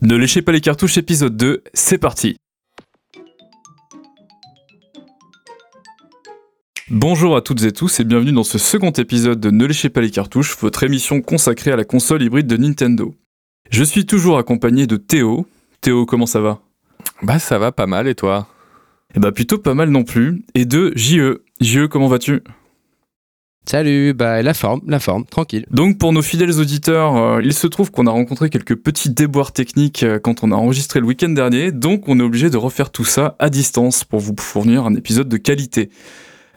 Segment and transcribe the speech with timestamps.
[0.00, 2.36] Ne léchez pas les cartouches épisode 2, c'est parti
[6.88, 10.00] Bonjour à toutes et tous et bienvenue dans ce second épisode de Ne léchez pas
[10.00, 13.12] les cartouches, votre émission consacrée à la console hybride de Nintendo.
[13.70, 15.48] Je suis toujours accompagné de Théo.
[15.80, 16.60] Théo, comment ça va?
[17.22, 18.46] Bah ça va pas mal et toi?
[19.16, 20.44] Eh bah plutôt pas mal non plus.
[20.54, 21.42] Et de JE.
[21.60, 22.44] JE, comment vas-tu?
[23.70, 25.66] Salut, bah la forme, la forme, tranquille.
[25.70, 29.52] Donc pour nos fidèles auditeurs, euh, il se trouve qu'on a rencontré quelques petits déboires
[29.52, 32.90] techniques euh, quand on a enregistré le week-end dernier, donc on est obligé de refaire
[32.90, 35.90] tout ça à distance pour vous fournir un épisode de qualité.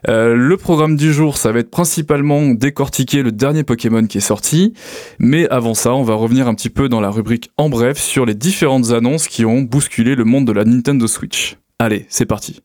[0.08, 4.22] Euh, le programme du jour, ça va être principalement décortiquer le dernier Pokémon qui est
[4.22, 4.72] sorti,
[5.18, 8.24] mais avant ça, on va revenir un petit peu dans la rubrique en bref sur
[8.24, 11.58] les différentes annonces qui ont bousculé le monde de la Nintendo Switch.
[11.78, 12.62] Allez, c'est parti.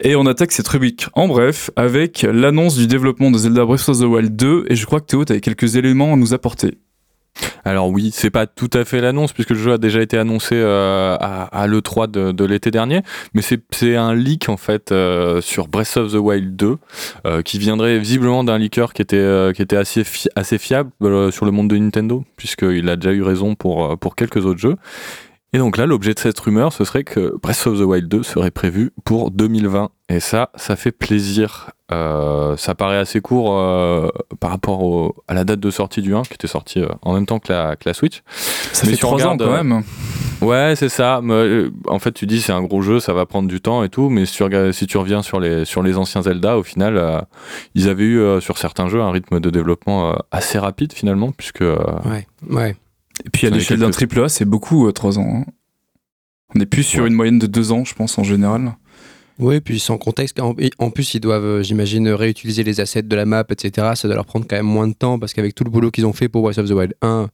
[0.00, 3.98] Et on attaque cette rubrique en bref avec l'annonce du développement de Zelda Breath of
[3.98, 6.78] the Wild 2 et je crois que Théo t'avais quelques éléments à nous apporter.
[7.64, 10.54] Alors oui, c'est pas tout à fait l'annonce puisque le jeu a déjà été annoncé
[10.54, 13.02] euh, à, l'E3 de, l'été dernier,
[13.34, 16.76] mais c'est un leak en fait euh, sur Breath of the Wild 2
[17.26, 20.04] euh, qui viendrait visiblement d'un leaker qui était, qui était assez,
[20.36, 20.90] assez fiable
[21.32, 24.76] sur le monde de Nintendo puisqu'il a déjà eu raison pour, pour quelques autres jeux.
[25.54, 28.22] Et donc là, l'objet de cette rumeur, ce serait que Breath of the Wild 2
[28.22, 29.88] serait prévu pour 2020.
[30.10, 31.70] Et ça, ça fait plaisir.
[31.90, 34.08] Euh, ça paraît assez court euh,
[34.40, 37.24] par rapport à la date de sortie du 1, qui était sorti euh, en même
[37.24, 38.22] temps que la, que la Switch.
[38.72, 39.82] Ça fait 3 ans quand même.
[40.42, 41.20] Ouais, c'est ça.
[41.22, 43.88] Mais, en fait, tu dis c'est un gros jeu, ça va prendre du temps et
[43.88, 46.62] tout, mais si tu, regardes, si tu reviens sur les, sur les anciens Zelda, au
[46.62, 47.26] final,
[47.74, 51.62] ils avaient eu sur certains jeux un rythme de développement assez rapide finalement, puisque.
[51.62, 52.76] ouais, ouais.
[53.24, 55.34] Et puis à l'échelle d'un triple A, c'est beaucoup, 3 euh, ans.
[55.36, 55.44] Hein.
[56.54, 58.74] On est plus sur une moyenne de 2 ans, je pense, en général.
[59.38, 63.24] Oui, puis sans contexte, en plus ils doivent, euh, j'imagine, réutiliser les assets de la
[63.24, 63.90] map, etc.
[63.94, 66.06] Ça doit leur prendre quand même moins de temps parce qu'avec tout le boulot qu'ils
[66.06, 67.28] ont fait pour Breath of the Wild 1,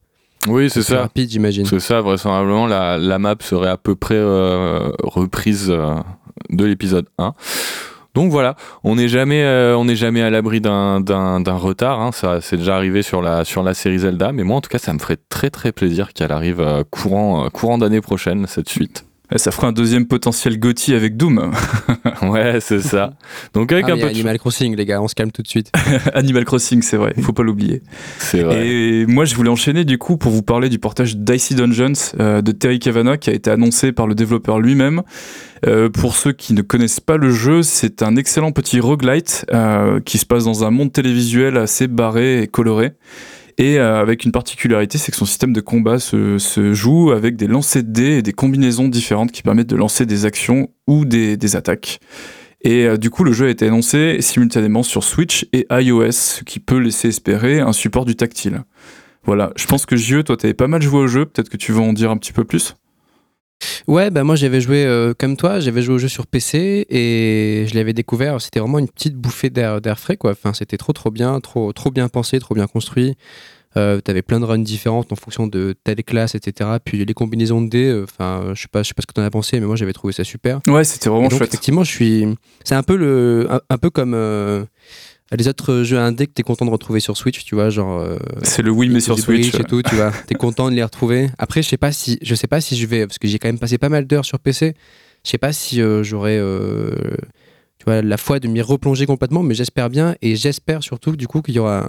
[0.47, 1.01] oui, c'est ça.
[1.01, 1.65] rapide, j'imagine.
[1.65, 7.33] C'est ça, vraisemblablement, la, la, map serait à peu près euh, reprise de l'épisode 1.
[8.15, 11.03] Donc voilà, on n'est jamais, euh, on jamais à l'abri d'un,
[11.57, 12.01] retard.
[12.01, 12.13] Hein.
[12.13, 14.79] Ça, c'est déjà arrivé sur la, sur la série Zelda, mais moi en tout cas,
[14.79, 18.69] ça me ferait très très plaisir qu'elle arrive euh, courant, euh, courant d'année prochaine cette
[18.69, 19.05] suite.
[19.37, 21.53] Ça ferait un deuxième potentiel Gotti avec Doom.
[22.23, 23.15] ouais, c'est ça.
[23.53, 25.73] Donc avec ah, un peu Animal Crossing, les gars, on se calme tout de suite.
[26.15, 27.83] Animal Crossing, c'est vrai, il faut pas l'oublier.
[28.19, 28.67] C'est vrai.
[28.67, 32.53] Et moi, je voulais enchaîner du coup pour vous parler du portage Dicey Dungeons de
[32.53, 35.03] Terry Kavanagh qui a été annoncé par le développeur lui-même.
[35.67, 40.01] Euh, pour ceux qui ne connaissent pas le jeu, c'est un excellent petit roguelite euh,
[40.01, 42.93] qui se passe dans un monde télévisuel assez barré et coloré.
[43.59, 47.47] Et euh, avec une particularité, c'est que son système de combat se, joue avec des
[47.47, 51.57] lancers de dés et des combinaisons différentes qui permettent de lancer des actions ou des,
[51.57, 52.01] attaques.
[52.63, 56.61] Et du coup, le jeu a été annoncé simultanément sur Switch et iOS, ce qui
[56.61, 58.63] peut laisser espérer un support du tactile.
[59.25, 61.73] Voilà, je pense que Jieux, toi, t'avais pas mal joué au jeu, peut-être que tu
[61.73, 62.75] veux en dire un petit peu plus?
[63.87, 67.67] Ouais, bah moi j'avais joué euh, comme toi, j'avais joué au jeu sur PC et
[67.69, 68.41] je l'avais découvert.
[68.41, 70.33] C'était vraiment une petite bouffée d'air, frais quoi.
[70.33, 73.17] Enfin, c'était trop trop bien, trop trop bien pensé, trop bien construit.
[73.77, 76.71] Euh, T'avais plein de runs différentes en fonction de telle classe, etc.
[76.85, 79.13] Puis les combinaisons de dés, euh, enfin, je sais pas, je sais pas ce que
[79.13, 80.61] t'en as pensé, mais moi j'avais trouvé ça super.
[80.69, 81.49] Ouais, c'était vraiment donc, chouette.
[81.49, 82.25] Effectivement, je suis.
[82.63, 84.15] C'est un peu le, un, peu comme.
[85.33, 88.01] Euh, les autres jeux indés que t'es content de retrouver sur Switch, tu vois, genre.
[88.01, 89.55] Euh, c'est le oui, mais sur Switch.
[89.55, 90.13] Et tout, tu vois.
[90.27, 91.31] T'es content de les retrouver.
[91.39, 93.49] Après, je sais pas si, je sais pas si je vais, parce que j'ai quand
[93.49, 94.75] même passé pas mal d'heures sur PC.
[95.25, 96.91] Je sais pas si euh, j'aurai, euh,
[97.79, 101.27] tu vois, la foi de m'y replonger complètement, mais j'espère bien et j'espère surtout du
[101.27, 101.89] coup qu'il y aura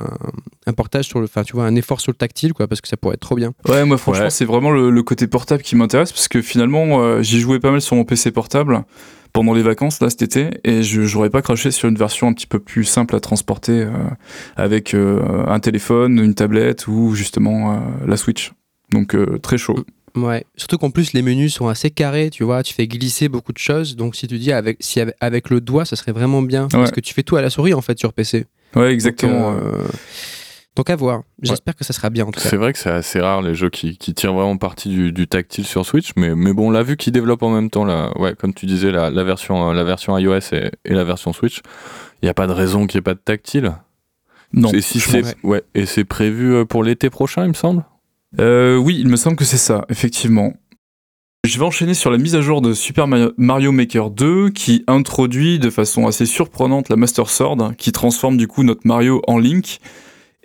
[0.66, 2.88] un, portage sur le, enfin, tu vois, un effort sur le tactile, quoi, parce que
[2.88, 3.51] ça pourrait être trop bien.
[3.68, 7.41] Ouais, moi franchement, c'est vraiment le, le, côté portable qui m'intéresse parce que finalement, j'y
[7.41, 8.85] jouais pas mal sur mon PC portable
[9.35, 12.34] pendant les vacances là cet été et je j'aurais pas craché sur une version un
[12.34, 13.90] petit peu plus simple à transporter euh,
[14.56, 18.53] avec euh, un téléphone, une tablette ou justement euh, la Switch.
[18.91, 19.84] Donc très chaud.
[20.16, 23.51] Ouais, surtout qu'en plus les menus sont assez carrés, tu vois, tu fais glisser beaucoup
[23.51, 23.97] de choses.
[23.97, 27.01] Donc si tu dis avec si avec le doigt, ça serait vraiment bien parce que
[27.01, 28.45] tu fais tout à la souris en fait sur PC.
[28.74, 29.51] Ouais, exactement.
[29.51, 29.62] Donc
[30.84, 31.24] à voir.
[31.41, 32.50] J'espère que ça sera bien en tout cas.
[32.50, 35.28] C'est vrai que c'est assez rare les jeux qui, qui tirent vraiment parti du, du,
[35.28, 38.12] tactile sur Switch, mais, mais bon, on l'a vu qu'ils développent en même temps, là,
[38.18, 41.62] ouais, comme tu disais, la, la, version, la version iOS et, et la version Switch.
[42.22, 43.74] Il n'y a pas de raison qu'il n'y ait pas de tactile.
[44.54, 44.72] Non.
[44.72, 47.83] Et, si c'est, ouais, et c'est prévu euh, pour l'été prochain, il me semble?
[48.39, 50.54] Euh, Oui, il me semble que c'est ça, effectivement.
[51.45, 55.60] Je vais enchaîner sur la mise à jour de Super Mario Maker 2 qui introduit
[55.60, 59.80] de façon assez surprenante la Master Sword qui transforme du coup notre Mario en Link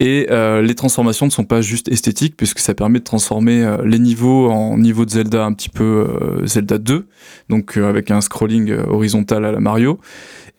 [0.01, 3.85] Et euh, les transformations ne sont pas juste esthétiques, puisque ça permet de transformer euh,
[3.85, 7.07] les niveaux en niveau de Zelda un petit peu euh, Zelda 2,
[7.51, 10.01] donc avec un scrolling horizontal à la Mario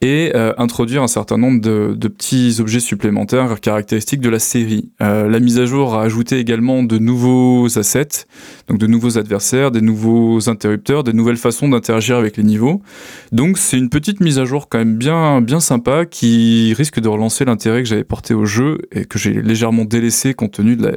[0.04, 4.90] et introduire un certain nombre de, petits objets supplémentaires caractéristiques de la série.
[5.00, 8.26] La mise à jour a ajouté également de nouveaux assets,
[8.68, 12.82] donc de nouveaux adversaires, des nouveaux interrupteurs, des nouvelles façons d'interagir avec les niveaux.
[13.32, 17.08] Donc c'est une petite mise à jour quand même bien, bien sympa qui risque de
[17.08, 20.88] relancer l'intérêt que j'avais porté au jeu et que j'ai légèrement délaissé compte tenu de
[20.88, 20.94] la,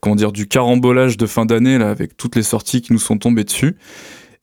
[0.00, 3.18] comment dire, du carambolage de fin d'année là avec toutes les sorties qui nous sont
[3.18, 3.76] tombées dessus.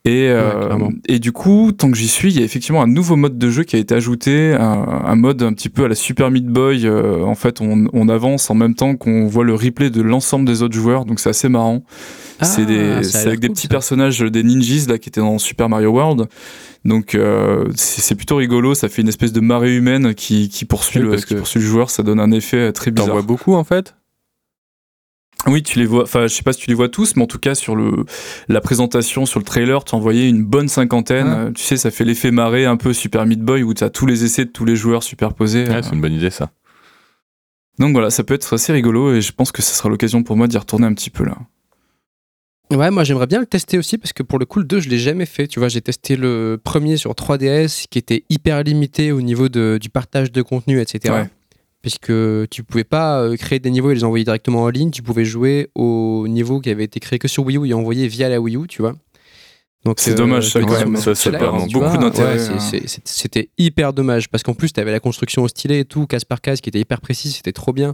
[0.05, 3.15] Et, euh, et du coup, tant que j'y suis, il y a effectivement un nouveau
[3.15, 5.95] mode de jeu qui a été ajouté, un, un mode un petit peu à la
[5.95, 6.85] Super Meat Boy.
[6.85, 10.45] Euh, en fait, on, on, avance en même temps qu'on voit le replay de l'ensemble
[10.45, 11.83] des autres joueurs, donc c'est assez marrant.
[12.43, 16.27] Ah, c'est avec des petits personnages, des ninjas là qui étaient dans Super Mario World.
[16.85, 20.99] Donc euh, c'est plutôt rigolo, ça fait une espèce de marée humaine qui, qui poursuit,
[20.99, 23.07] le, qui poursuit le joueur, ça donne un effet très bizarre.
[23.07, 23.95] T'en vois beaucoup en fait?
[25.45, 26.03] Oui, tu les vois.
[26.03, 28.05] Enfin, je sais pas si tu les vois tous, mais en tout cas sur le
[28.47, 31.27] la présentation, sur le trailer, tu envoyais une bonne cinquantaine.
[31.27, 33.89] Euh, tu sais, ça fait l'effet marée un peu Super Meat Boy où tu as
[33.89, 35.67] tous les essais de tous les joueurs superposés.
[35.67, 36.51] Ouais, c'est une bonne idée ça.
[37.79, 40.37] Donc voilà, ça peut être assez rigolo et je pense que ce sera l'occasion pour
[40.37, 41.37] moi d'y retourner un petit peu là.
[42.73, 44.89] Ouais, moi j'aimerais bien le tester aussi parce que pour le coup, le 2, je
[44.89, 45.47] l'ai jamais fait.
[45.47, 49.77] Tu vois, j'ai testé le premier sur 3DS qui était hyper limité au niveau de,
[49.79, 51.13] du partage de contenu, etc.
[51.13, 51.29] Ouais
[51.83, 52.13] puisque
[52.49, 55.25] tu pouvais pas euh, créer des niveaux et les envoyer directement en ligne, tu pouvais
[55.25, 58.39] jouer au niveau qui avait été créé que sur Wii U et envoyé via la
[58.39, 58.95] Wii U, tu vois.
[59.83, 62.39] Donc c'est dommage, ça, quand même, ça, perd beaucoup d'intérêt.
[62.39, 62.57] Hein.
[63.03, 66.23] C'était hyper dommage parce qu'en plus tu avais la construction au stylet et tout, case
[66.23, 67.93] par case, qui était hyper précis, c'était trop bien.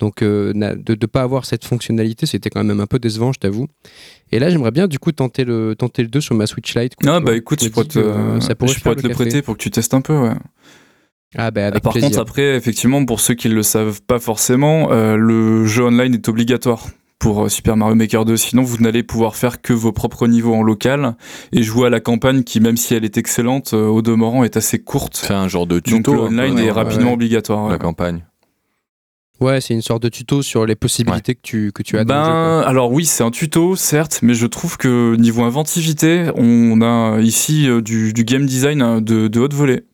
[0.00, 3.38] Donc euh, de ne pas avoir cette fonctionnalité, c'était quand même un peu décevant, je
[3.38, 3.68] t'avoue.
[4.32, 6.94] Et là, j'aimerais bien du coup tenter le, tenter le 2 sur ma Switch Lite.
[7.06, 9.62] Ah bah écoute, je pourrais te, ça pourrait je pourrais te le prêter pour que
[9.62, 10.34] tu testes un peu, ouais.
[11.36, 12.08] Ah bah avec Par plaisir.
[12.08, 16.14] contre, après, effectivement, pour ceux qui ne le savent pas forcément, euh, le jeu online
[16.14, 16.88] est obligatoire
[17.20, 18.36] pour euh, Super Mario Maker 2.
[18.36, 21.14] Sinon, vous n'allez pouvoir faire que vos propres niveaux en local
[21.52, 24.80] et jouer à la campagne qui, même si elle est excellente, au demeurant est assez
[24.80, 25.20] courte.
[25.22, 25.98] C'est un genre de tuto.
[25.98, 27.14] Donc, le online est rapidement ouais.
[27.14, 27.68] obligatoire.
[27.68, 28.24] La campagne.
[29.40, 31.34] Ouais, c'est une sorte de tuto sur les possibilités ouais.
[31.34, 32.68] que, tu, que tu as ben, dans le jeu.
[32.68, 37.68] Alors oui, c'est un tuto, certes, mais je trouve que niveau inventivité, on a ici
[37.82, 39.84] du, du game design de, de haute volée.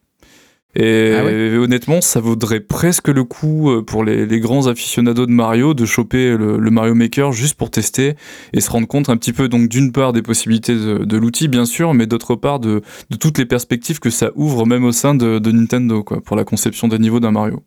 [0.78, 5.24] Et ah ouais honnêtement, ça vaudrait presque le coup euh, pour les, les grands aficionados
[5.24, 8.14] de Mario de choper le, le, Mario Maker juste pour tester
[8.52, 11.48] et se rendre compte un petit peu, donc d'une part des possibilités de, de l'outil,
[11.48, 14.92] bien sûr, mais d'autre part de, de, toutes les perspectives que ça ouvre même au
[14.92, 17.62] sein de, de Nintendo, quoi, pour la conception des niveaux d'un Mario.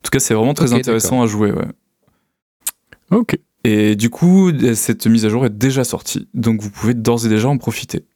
[0.00, 1.68] En tout cas, c'est vraiment très okay, intéressant à jouer, ouais.
[3.10, 3.38] Ok.
[3.64, 7.28] Et du coup, cette mise à jour est déjà sortie, donc vous pouvez d'ores et
[7.28, 8.06] déjà en profiter.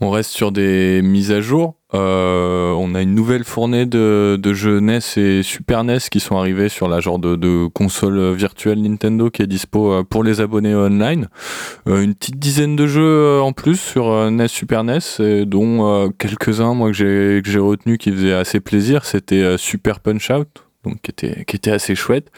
[0.00, 1.76] On reste sur des mises à jour.
[1.94, 6.36] Euh, on a une nouvelle fournée de, de, jeux NES et Super NES qui sont
[6.36, 10.40] arrivés sur la genre de, de console virtuelle Nintendo qui est dispo euh, pour les
[10.40, 11.28] abonnés online.
[11.88, 15.86] Euh, une petite dizaine de jeux euh, en plus sur NES Super NES, et dont
[15.86, 19.04] euh, quelques-uns moi que j'ai retenu qui faisaient assez plaisir.
[19.04, 20.48] C'était Super Punch Out.
[20.84, 22.32] Donc, qui était, qui était assez chouette,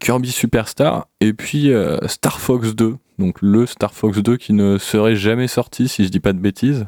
[0.00, 1.70] Kirby Superstar, et puis
[2.06, 6.08] Star Fox 2, donc le Star Fox 2 qui ne serait jamais sorti si je
[6.08, 6.86] dis pas de bêtises.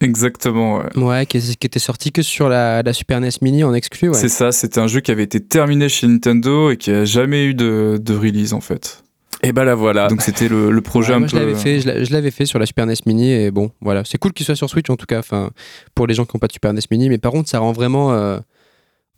[0.00, 1.02] Exactement, ouais.
[1.02, 4.14] Ouais, qui, qui, était sorti que sur la, la Super NES Mini en exclu, ouais.
[4.14, 7.44] C'est ça, c'était un jeu qui avait été terminé chez Nintendo et qui a jamais
[7.44, 9.02] eu de, de release en fait.
[9.42, 10.08] Et bah là voilà.
[10.08, 11.36] Donc c'était le, le, projet ouais, un moi, peu.
[11.36, 14.02] Je l'avais fait, je l'avais fait sur la Super NES Mini et bon, voilà.
[14.04, 15.50] C'est cool qu'il soit sur Switch en tout cas, enfin,
[15.94, 17.72] pour les gens qui n'ont pas de Super NES Mini, mais par contre, ça rend
[17.72, 18.12] vraiment.
[18.12, 18.38] Euh,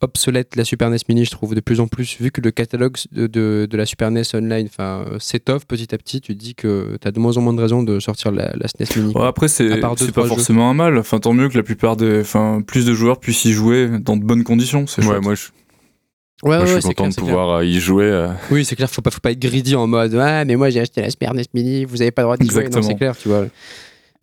[0.00, 2.96] obsolète la Super NES Mini, je trouve, de plus en plus, vu que le catalogue
[3.12, 4.68] de, de, de la Super NES Online
[5.18, 7.60] s'étoffe petit à petit, tu te dis que tu as de moins en moins de
[7.60, 9.14] raisons de sortir la, la SNES Mini.
[9.14, 9.94] Ouais, après, c'est pas
[10.26, 10.70] forcément jeux.
[10.70, 10.98] un mal.
[10.98, 12.20] Enfin, tant mieux que la plupart des.
[12.20, 14.86] Enfin, plus de joueurs puissent y jouer dans de bonnes conditions.
[14.86, 15.48] C'est ouais, moi, je.
[16.42, 18.04] Ouais, moi, ouais, je suis content clair, de pouvoir euh, y jouer.
[18.04, 18.28] Euh...
[18.50, 20.80] Oui, c'est clair, faut pas, faut pas être greedy en mode Ah, mais moi j'ai
[20.80, 22.68] acheté la Super NES Mini, vous avez pas le droit d'y jouer.
[22.70, 23.46] Non, c'est clair, tu vois.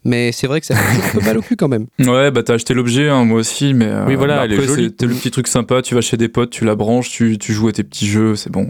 [0.04, 1.88] Mais c'est vrai que ça fait un peu mal au cul quand même.
[2.00, 5.32] Ouais, bah t'as acheté l'objet, hein, moi aussi, mais oui, voilà, après, c'est le petit
[5.32, 7.84] truc sympa, tu vas chez des potes, tu la branches, tu, tu joues à tes
[7.84, 8.70] petits jeux, c'est bon.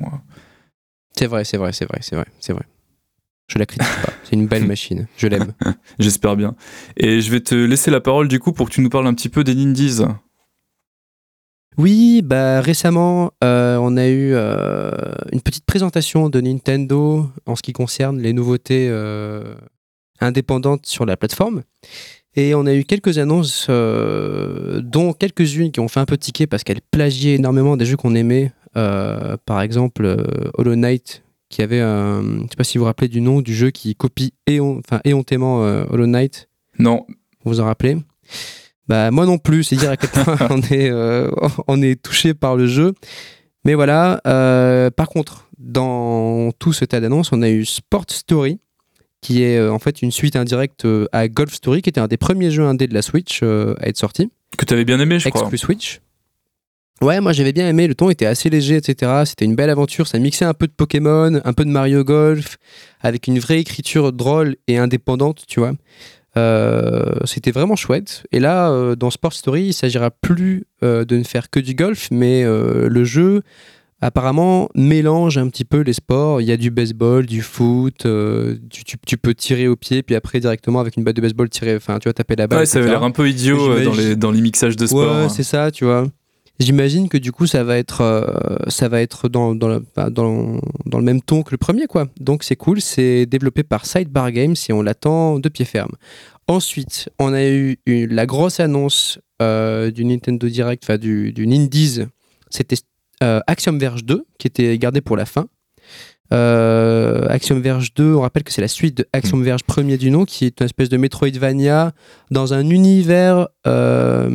[1.18, 2.64] C'est vrai, c'est vrai, c'est vrai, c'est vrai, c'est vrai.
[3.48, 5.54] Je la critique pas, c'est une belle machine, je l'aime.
[6.00, 6.56] J'espère bien.
[6.98, 9.14] Et je vais te laisser la parole du coup pour que tu nous parles un
[9.14, 10.02] petit peu des Nindies.
[11.78, 14.92] Oui, bah récemment, euh, on a eu euh,
[15.32, 19.56] une petite présentation de Nintendo en ce qui concerne les nouveautés euh,
[20.20, 21.64] indépendante sur la plateforme.
[22.38, 26.46] Et on a eu quelques annonces, euh, dont quelques-unes qui ont fait un peu tiquer
[26.46, 28.52] parce qu'elles plagiaient énormément des jeux qu'on aimait.
[28.78, 32.22] Euh, par exemple, euh, Hollow Knight, qui avait un.
[32.22, 35.62] Je sais pas si vous vous rappelez du nom du jeu qui copie éon, éhontément
[35.90, 36.48] Hollow Knight.
[36.78, 37.06] Non.
[37.44, 37.98] Vous vous en rappelez?
[38.88, 40.92] Bah, Moi non plus, c'est dire à quel point on, est,
[41.68, 42.94] on est touché par le jeu.
[43.66, 44.22] Mais voilà,
[44.96, 48.60] par contre, dans tout ce tas d'annonces, on a eu Sport Story,
[49.28, 52.08] qui est euh, en fait une suite indirecte euh, à Golf Story, qui était un
[52.08, 54.32] des premiers jeux indés de la Switch euh, à être sorti.
[54.58, 55.42] Que tu avais bien aimé, je crois.
[55.42, 56.00] Exclu Switch.
[57.02, 59.24] Ouais, moi j'avais bien aimé, le ton était assez léger, etc.
[59.26, 62.58] C'était une belle aventure, ça mixait un peu de Pokémon, un peu de Mario Golf,
[63.02, 65.74] avec une vraie écriture drôle et indépendante, tu vois.
[66.38, 68.24] Euh, C'était vraiment chouette.
[68.32, 71.74] Et là, euh, dans Sport Story, il s'agira plus euh, de ne faire que du
[71.76, 73.44] golf, mais le jeu
[74.02, 76.42] apparemment mélange un petit peu les sports.
[76.42, 80.04] Il y a du baseball, du foot, euh, tu, tu- tu peux tirer au pied,
[80.04, 82.60] puis après directement avec une batte de baseball tirer, enfin tu vois taper la balle.
[82.60, 85.00] Ouais, ça avait l'air un peu idiot euh, dans les, dans les mixages de sport.
[85.18, 85.30] Ouais, hein.
[85.30, 86.06] c'est ça, tu vois.
[86.60, 90.60] J'imagine que du coup, ça va être, euh, ça va être dans, dans, le, dans,
[90.88, 92.08] dans le même ton que le premier, quoi.
[92.20, 95.92] Donc c'est cool, c'est développé par Sidebar Games et on l'attend de pied ferme.
[96.48, 102.06] Ensuite, on a eu une- la grosse annonce du Nintendo Direct, enfin du, du Nindies.
[102.50, 102.78] C'était
[103.24, 105.48] euh, Axiom Verge 2 qui était gardé pour la fin.
[106.34, 110.12] Euh, Axiom Verge 2, on rappelle que c'est la suite de Axiom Verge premier du
[110.12, 111.94] nom, qui est une espèce de Metroidvania
[112.32, 114.30] dans un univers euh,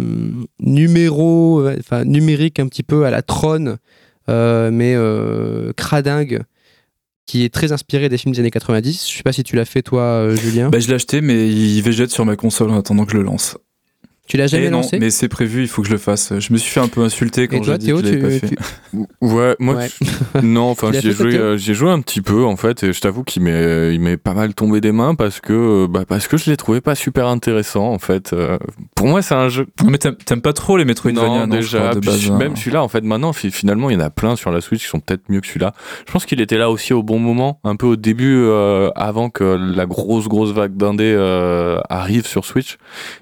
[0.58, 3.76] numéro, enfin numérique un petit peu à la trône,
[4.28, 4.96] mais
[5.76, 6.42] cradingue,
[7.26, 9.10] qui est très inspiré des films des années 90.
[9.10, 10.70] Je sais pas si tu l'as fait toi, Julien.
[10.70, 13.24] Bah, je l'ai acheté, mais il végète sur ma console en attendant que je le
[13.24, 13.58] lance.
[14.28, 16.32] Tu l'as jamais Eh non, lancé mais c'est prévu, il faut que je le fasse.
[16.38, 18.12] Je me suis fait un peu insulter quand Et toi, j'ai dit Théo, que je
[18.14, 18.54] l'avais tu, pas fait.
[18.56, 19.88] tu- Ouais, moi, Ouais.
[20.34, 22.00] je- non, enfin, Tu l'as j'y ai fait, toi, joué, euh, j'y ai joué un
[22.00, 24.92] petit peu, en fait, et je t'avoue qu'il m'est, il m'est pas mal tombé des
[24.92, 28.32] mains parce que, euh, bah, parce que je l'ai trouvé pas super intéressant, en fait.
[28.32, 28.58] Euh,
[28.94, 29.66] Pour moi, c'est un jeu.
[29.86, 31.78] Mais t'aimes t'aimes pas trop les Metroidvania, non, déjà.
[31.80, 32.38] crois, de puis base, hein.
[32.38, 34.82] même celui-là, en fait, maintenant, fi- finalement, il y en a plein sur la Switch
[34.82, 35.74] qui sont peut-être mieux que celui-là.
[36.06, 39.30] Je pense qu'il était là aussi au bon moment, un peu au début, euh, avant
[39.30, 42.76] que la grosse, grosse vague d'indés euh, arrive sur Switch.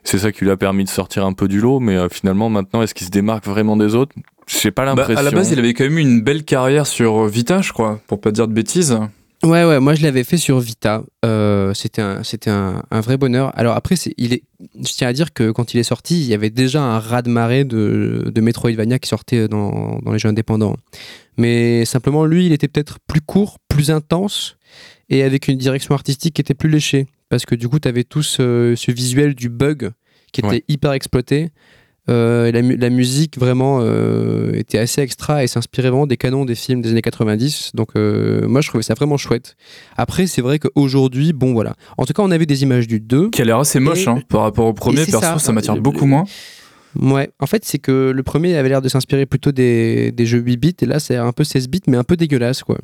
[0.04, 2.49] C'est ça qui lui a permis de sortir un peu du lot, mais euh, finalement,
[2.50, 4.14] maintenant, est-ce qu'il se démarque vraiment des autres?
[4.47, 5.21] J'ai pas Bah, l'impression.
[5.21, 8.00] à la base, il avait quand même eu une belle carrière sur Vita, je crois,
[8.07, 8.99] pour pas dire de bêtises.
[9.42, 11.02] Ouais, ouais, moi je l'avais fait sur Vita.
[11.25, 13.50] Euh, c'était un, c'était un, un vrai bonheur.
[13.59, 14.42] Alors après, c'est, il est,
[14.75, 17.64] je tiens à dire que quand il est sorti, il y avait déjà un raz-de-marée
[17.64, 20.76] de, de Metroidvania qui sortait dans, dans les jeux indépendants.
[21.38, 24.59] Mais simplement, lui, il était peut-être plus court, plus intense
[25.09, 27.07] et avec une direction artistique qui était plus léchée.
[27.30, 29.90] Parce que du coup, tu avais tout ce, ce visuel du bug
[30.32, 30.64] qui était Ouais.
[30.68, 31.50] hyper exploité.
[32.08, 36.44] Euh, la, mu- la musique vraiment euh, était assez extra et s'inspirait vraiment des canons
[36.44, 37.72] des films des années 90.
[37.75, 39.54] Donc euh, moi je trouvais ça vraiment chouette.
[39.96, 41.76] Après c'est vrai qu'aujourd'hui, bon voilà.
[41.99, 43.30] En tout cas on a vu des images du 2.
[43.30, 45.04] Qui a l'air assez moche Et- hein, par rapport au premier.
[45.04, 45.38] Perso, ça.
[45.38, 46.25] ça, m'attire beaucoup moins.
[46.99, 50.40] Ouais, en fait c'est que le premier avait l'air de s'inspirer plutôt des, des jeux
[50.40, 52.78] 8 bits et là c'est un peu 16 bits mais un peu dégueulasse quoi.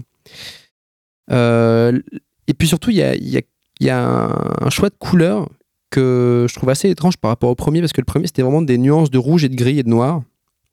[2.48, 3.42] Et puis surtout il y a, y a-
[3.80, 5.48] y a un, un choix de couleurs
[5.90, 8.62] que je trouve assez étrange par rapport au premier parce que le premier c'était vraiment
[8.62, 10.22] des nuances de rouge et de gris et de noir.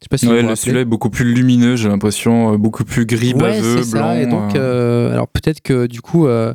[0.02, 3.06] Je sais pas si Ouais, celui-là est beaucoup plus lumineux, j'ai l'impression, euh, beaucoup plus
[3.06, 3.98] gris, Ouais, baveux, ça.
[3.98, 4.14] blanc.
[4.16, 6.54] Et donc, euh, euh, alors peut-être que du coup, euh,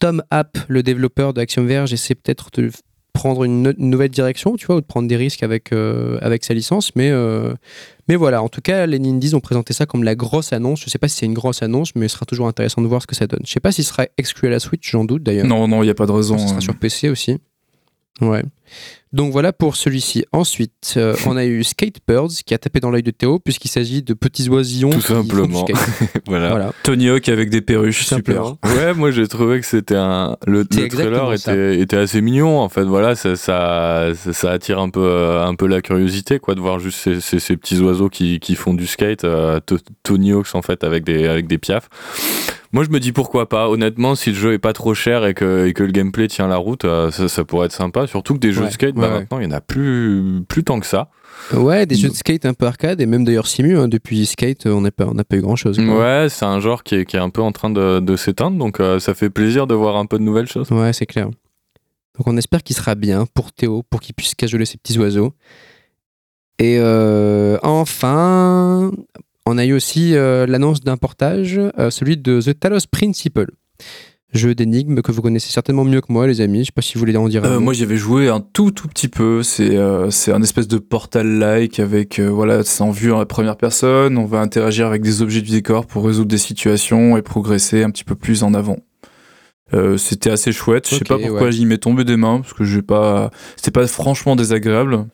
[0.00, 2.70] Tom App, le développeur de Axiom Verge, essaie peut-être de
[3.14, 6.18] prendre une, no- une nouvelle direction, tu vois, ou de prendre des risques avec, euh,
[6.20, 6.94] avec sa licence.
[6.96, 7.10] Mais,
[8.08, 10.82] mais voilà, en tout cas, les Nindies ont présenté ça comme la grosse annonce.
[10.84, 13.00] Je sais pas si c'est une grosse annonce, mais ce sera toujours intéressant de voir
[13.00, 13.40] ce que ça donne.
[13.46, 15.46] Je sais pas s'il sera exclu à la Switch, j'en doute d'ailleurs.
[15.46, 16.36] Non, non, il n'y a pas de raison.
[16.36, 16.60] Ce sera euh.
[16.60, 17.38] sur PC aussi.
[18.20, 18.42] Ouais.
[19.12, 20.24] Donc voilà pour celui-ci.
[20.32, 24.02] Ensuite, euh, on a eu Skatebirds qui a tapé dans l'œil de Théo puisqu'il s'agit
[24.02, 24.90] de petits oisillons.
[24.90, 25.64] Tout simplement.
[26.26, 26.48] voilà.
[26.50, 26.72] voilà.
[26.82, 28.56] Tony Hawk avec des perruches, super.
[28.64, 30.36] Ouais, moi j'ai trouvé que c'était un.
[30.46, 32.82] Le, le trailer était, était assez mignon en fait.
[32.84, 36.60] Voilà, ça, ça, ça, ça attire un peu, euh, un peu la curiosité quoi, de
[36.60, 39.22] voir juste ces, ces, ces petits oiseaux qui, qui font du skate.
[39.24, 41.88] euh, To- Tony Hawks en fait avec des, avec des piafs.
[42.74, 43.68] Moi je me dis pourquoi pas.
[43.70, 46.48] Honnêtement, si le jeu est pas trop cher et que, et que le gameplay tient
[46.48, 48.06] la route, euh, ça, ça pourrait être sympa.
[48.06, 49.18] Surtout que des jeux Ouais, de skate, ouais, bah, ouais.
[49.20, 51.08] maintenant il y en a plus, plus tant que ça.
[51.52, 53.78] Ouais, des jeux de skate un peu arcade et même d'ailleurs Simu.
[53.78, 55.78] hein, depuis Skate, on n'a pas, on pas eu grand chose.
[55.78, 58.56] Ouais, c'est un genre qui est, qui est un peu en train de, de s'éteindre,
[58.58, 60.70] donc euh, ça fait plaisir de voir un peu de nouvelles choses.
[60.70, 61.26] Ouais, c'est clair.
[61.26, 65.32] Donc on espère qu'il sera bien pour Théo, pour qu'il puisse cajoler ses petits oiseaux.
[66.60, 68.92] Et euh, enfin,
[69.46, 73.50] on a eu aussi euh, l'annonce d'un portage, euh, celui de The Talos Principle.
[74.32, 76.60] Jeu d'énigmes que vous connaissez certainement mieux que moi, les amis.
[76.60, 78.40] Je sais pas si vous voulez en dire un Euh, moi j'y avais joué un
[78.40, 79.44] tout tout petit peu.
[79.44, 84.18] C'est euh, c'est un espèce de portal-like avec voilà c'est en vue en première personne.
[84.18, 87.90] On va interagir avec des objets du décor pour résoudre des situations et progresser un
[87.90, 88.78] petit peu plus en avant.
[89.72, 90.88] Euh, c'était assez chouette.
[90.90, 91.52] Je sais Ok, pas pourquoi ouais.
[91.52, 95.06] j'y m'est tombé des mains parce que j'ai pas c'était pas franchement désagréable.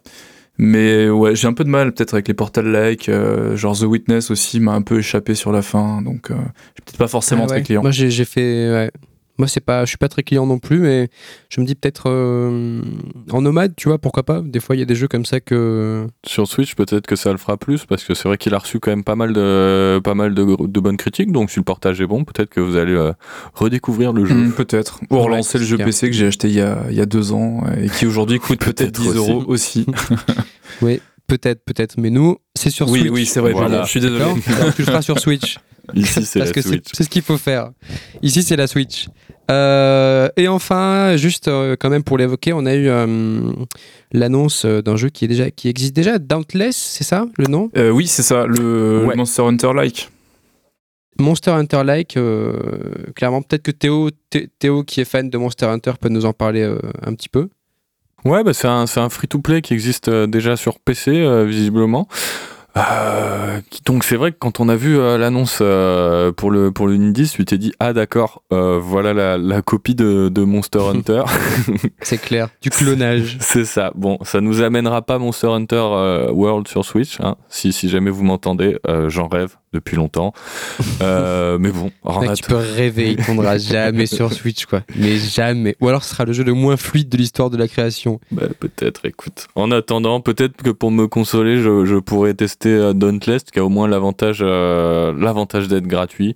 [0.62, 3.08] Mais ouais j'ai un peu de mal peut-être avec les portal-like.
[3.08, 6.82] euh, genre The Witness aussi m'a un peu échappé sur la fin donc euh, j'ai
[6.84, 7.80] peut-être pas forcément Ah très client.
[7.80, 8.70] Moi j'ai j'ai fait.
[8.70, 8.90] ouais.
[9.40, 11.08] Moi, c'est pas, je suis pas très client non plus, mais
[11.48, 12.82] je me dis peut-être euh,
[13.30, 14.42] en nomade, tu vois, pourquoi pas.
[14.44, 16.06] Des fois, il y a des jeux comme ça que.
[16.26, 18.80] Sur Switch, peut-être que ça le fera plus, parce que c'est vrai qu'il a reçu
[18.80, 21.32] quand même pas mal de, pas mal de, de bonnes critiques.
[21.32, 23.14] Donc, si le portage est bon, peut-être que vous allez euh,
[23.54, 24.34] redécouvrir le jeu.
[24.34, 25.00] Mm, peut-être.
[25.08, 27.32] Ou relancer le jeu PC que j'ai acheté il y, a, il y a deux
[27.32, 29.86] ans et qui aujourd'hui coûte peut-être 10 euros aussi.
[30.82, 31.94] oui, peut-être, peut-être.
[31.96, 33.10] Mais nous, c'est sur oui, Switch.
[33.10, 33.52] Oui, c'est vrai.
[33.52, 33.84] Voilà.
[33.84, 34.22] Je suis désolé.
[34.48, 35.56] Alors, tu le feras sur Switch.
[35.94, 36.84] Ici, c'est la que Switch.
[36.86, 37.70] c'est c'est ce qu'il faut faire.
[38.22, 39.08] Ici, c'est la Switch.
[39.50, 43.50] Euh, et enfin, juste euh, quand même pour l'évoquer, on a eu euh,
[44.12, 47.68] l'annonce d'un jeu qui, est déjà, qui existe déjà, Dauntless, c'est ça le nom?
[47.76, 49.16] Euh, oui, c'est ça, le Ouais.
[49.16, 50.08] Monster Hunter Like.
[51.18, 52.52] Monster Hunter Like, euh,
[53.14, 56.32] clairement, peut-être que Théo, Thé- Théo, qui est fan de Monster Hunter, peut nous en
[56.32, 57.48] parler euh, un petit peu.
[58.24, 62.06] Ouais, bah c'est un, c'est un free-to-play qui existe déjà sur PC, euh, visiblement.
[62.76, 66.86] Euh, donc c'est vrai que quand on a vu euh, l'annonce euh, pour le pour
[66.86, 70.80] le Indies, tu t'es dit ah d'accord, euh, voilà la, la copie de, de Monster
[70.94, 71.22] Hunter.
[72.02, 73.38] C'est clair, du clonage.
[73.40, 73.92] c'est ça.
[73.94, 77.18] Bon, ça nous amènera pas Monster Hunter euh, World sur Switch.
[77.20, 77.36] Hein.
[77.48, 80.32] Si si jamais vous m'entendez, euh, j'en rêve depuis longtemps.
[81.02, 84.80] Euh, mais bon, att- tu peux rêver, il tournera jamais sur Switch, quoi.
[84.96, 85.76] Mais jamais.
[85.80, 88.20] Ou alors ce sera le jeu le moins fluide de l'histoire de la création.
[88.32, 89.46] Bah, peut-être, écoute.
[89.54, 93.64] En attendant, peut-être que pour me consoler, je, je pourrais tester euh, Dauntless, qui a
[93.64, 96.34] au moins l'avantage euh, l'avantage d'être gratuit.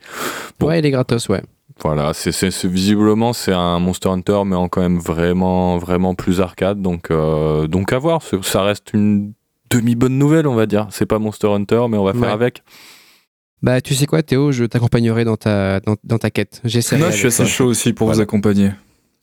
[0.61, 0.69] Bon.
[0.69, 1.43] Ouais, il est gratos, ouais.
[1.83, 2.31] Voilà, c'est
[2.69, 6.81] visiblement c'est un Monster Hunter, mais en quand même vraiment vraiment plus arcade.
[6.81, 8.21] Donc euh, donc à voir.
[8.43, 9.33] Ça reste une
[9.71, 10.87] demi bonne nouvelle, on va dire.
[10.91, 12.29] C'est pas Monster Hunter, mais on va faire Ouais.
[12.29, 12.62] avec.
[13.64, 16.61] Bah, tu sais quoi, Théo, je t'accompagnerai dans ta, dans, dans ta quête.
[16.64, 17.00] J'essaierai.
[17.00, 17.47] Moi, je suis assez toi.
[17.47, 18.73] chaud aussi pour vous accompagner.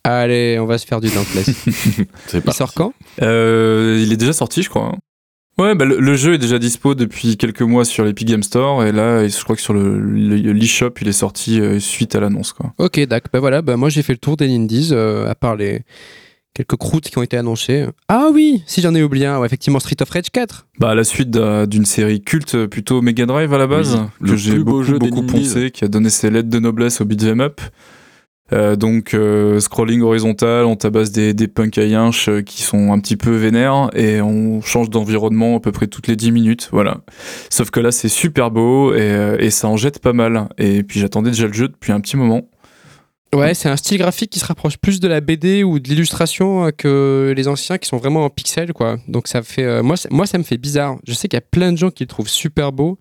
[0.04, 1.46] Allez, on va se faire du Dauntless.
[2.26, 2.58] C'est il parti.
[2.58, 2.92] sort quand?
[3.22, 4.86] Euh, il est déjà sorti, je crois.
[4.96, 4.98] hein.
[5.60, 8.84] Ouais, bah, le, le jeu est déjà dispo depuis quelques mois sur l'Epic Game Store
[8.84, 12.20] et là, je crois que sur le le- l'eShop, il est sorti euh, suite à
[12.20, 12.52] l'annonce.
[12.52, 12.74] quoi.
[12.80, 13.30] Ok, d'accord.
[13.32, 15.82] Bah voilà, bah moi j'ai fait le tour des Indies, euh, à part les
[16.54, 17.86] quelques croûtes qui ont été annoncées.
[18.08, 20.68] Ah oui, si j'en ai oublié un, ouais, effectivement Street of Rage 4.
[20.80, 23.96] Bah, à la suite d'un- d'une série culte euh, plutôt Mega Drive à la base,
[24.20, 26.50] Oui, que le j'ai plus beau beaucoup, jeu beaucoup poncé, qui a donné ses lettres
[26.50, 27.62] de noblesse au beat'em up.
[28.54, 32.92] Euh, donc euh, scrolling horizontal, on tabasse des, des punks à yinches euh, qui sont
[32.92, 36.68] un petit peu vénères et on change d'environnement à peu près toutes les 10 minutes,
[36.74, 36.98] voilà.
[37.50, 40.50] Sauf que là c'est super beau et, et ça en jette pas mal.
[40.58, 42.42] Et puis j'attendais déjà le jeu depuis un petit moment.
[43.34, 46.66] Ouais, c'est un style graphique qui se rapproche plus de la BD ou de l'illustration
[46.66, 48.98] euh, que les anciens qui sont vraiment en pixels, quoi.
[49.08, 49.64] Donc ça fait.
[49.64, 50.98] euh, moi, moi, ça me fait bizarre.
[51.08, 53.00] Je sais qu'il y a plein de gens qui le trouvent super beau.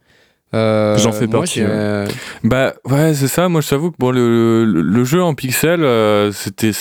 [0.52, 1.66] Euh, J'en fais partie, ouais.
[1.68, 2.06] euh,
[2.42, 3.48] Bah ouais, c'est ça.
[3.48, 6.72] Moi, je t'avoue que bon, le, le, le jeu en pixel, euh, c'était,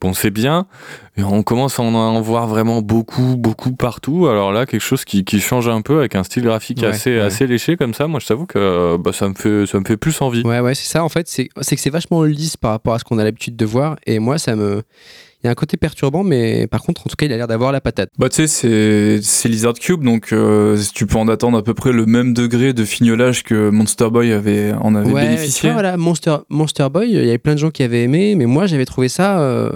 [0.00, 0.66] bon, c'est bien.
[1.16, 4.28] Et on commence à en, en voir vraiment beaucoup, beaucoup partout.
[4.28, 7.16] Alors là, quelque chose qui, qui change un peu avec un style graphique Ouais, assez,
[7.16, 7.20] ouais.
[7.20, 8.06] assez léché comme ça.
[8.06, 10.42] Moi, je t'avoue que bah, ça me fait, ça me fait plus envie.
[10.44, 11.02] Ouais, ouais, c'est ça.
[11.02, 13.64] En fait, c'est que c'est vachement lisse par rapport à ce qu'on a l'habitude de
[13.66, 13.96] voir.
[14.06, 14.82] Et moi, ça me.
[15.42, 17.48] Il y a un côté perturbant, mais par contre, en tout cas, il a l'air
[17.48, 18.10] d'avoir la patate.
[18.18, 21.92] Bah tu sais, c'est Lizard Cube, donc euh, tu peux en attendre à peu près
[21.92, 25.68] le même degré de fignolage que Monster Boy avait, en avait Ouais, tu bénéficié.
[25.70, 28.44] vois, voilà, Monster, Monster Boy, il y avait plein de gens qui avaient aimé, mais
[28.44, 29.70] moi, j'avais trouvé ça euh,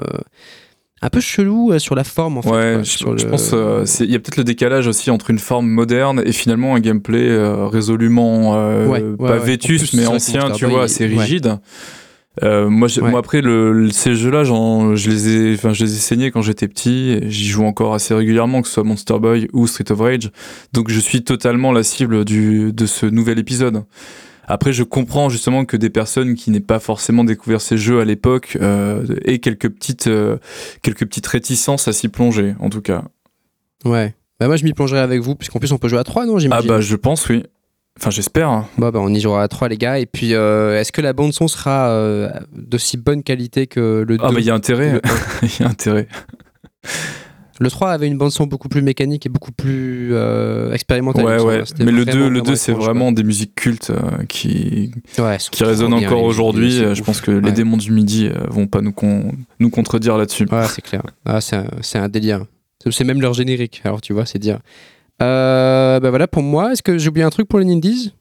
[1.00, 2.50] un peu chelou euh, sur la forme, en fait.
[2.50, 5.10] Ouais, quoi, je, sur je le- pense euh, il y a peut-être le décalage aussi
[5.10, 9.94] entre une forme moderne et finalement un gameplay euh, résolument euh, Ouais, ouais, pas vétuste
[9.94, 11.56] mais ancien, tu vois, assez rigide.
[12.42, 13.10] Euh, moi, Ouais.
[13.10, 16.42] moi après le, le- ces jeux-là, je les ai, enfin je les ai saignés quand
[16.42, 17.10] j'étais petit.
[17.10, 20.30] et J'y joue encore assez régulièrement, que ce soit Monster Boy ou Street of Rage.
[20.72, 23.84] Donc je suis totalement la cible du, de ce nouvel épisode.
[24.46, 28.04] Après, je comprends justement que des personnes qui n'aient pas forcément découvert ces jeux à
[28.04, 30.36] l'époque euh, aient quelques petites, euh,
[30.82, 33.04] quelques petites réticences à s'y plonger, en tout cas.
[33.86, 34.14] Ouais.
[34.40, 36.34] Bah, moi, je m'y plongerai avec vous, puisqu'en plus, on peut jouer à 3, non
[36.36, 37.44] Ah j'imagine bah je pense oui.
[38.00, 38.48] Enfin j'espère.
[38.48, 38.66] hein.
[38.76, 39.98] Bon, bah, on y jouera à 3, les gars.
[40.00, 44.24] Et puis, euh, est-ce que la bande-son sera euh, d'aussi bonne qualité que le 2
[44.24, 44.94] Ah bah il y a intérêt.
[44.94, 45.00] Le-
[45.42, 46.08] Il y a intérêt.
[47.60, 51.24] Le 3 avait une bande-son beaucoup plus mécanique et beaucoup plus euh, expérimentale.
[51.24, 51.62] Ouais ouais.
[51.78, 54.90] Mais le vraiment, 2, le vraiment 2 c'est vraiment des musiques cultes euh, qui.
[55.20, 56.72] Ouais, qui résonnent encore aujourd'hui.
[56.94, 57.40] Je pense que Ouais.
[57.42, 59.30] les démons du midi vont pas nous, con-
[59.60, 60.48] nous contredire là-dessus.
[60.50, 61.02] Ouais, c'est clair.
[61.26, 62.44] Ah, c'est un, un délire.
[62.90, 64.58] C'est même leur générique, alors tu vois, c'est dire.
[65.22, 66.72] Euh, bah voilà pour moi.
[66.72, 68.12] Est-ce que j'ai oublié un truc pour les Nindies?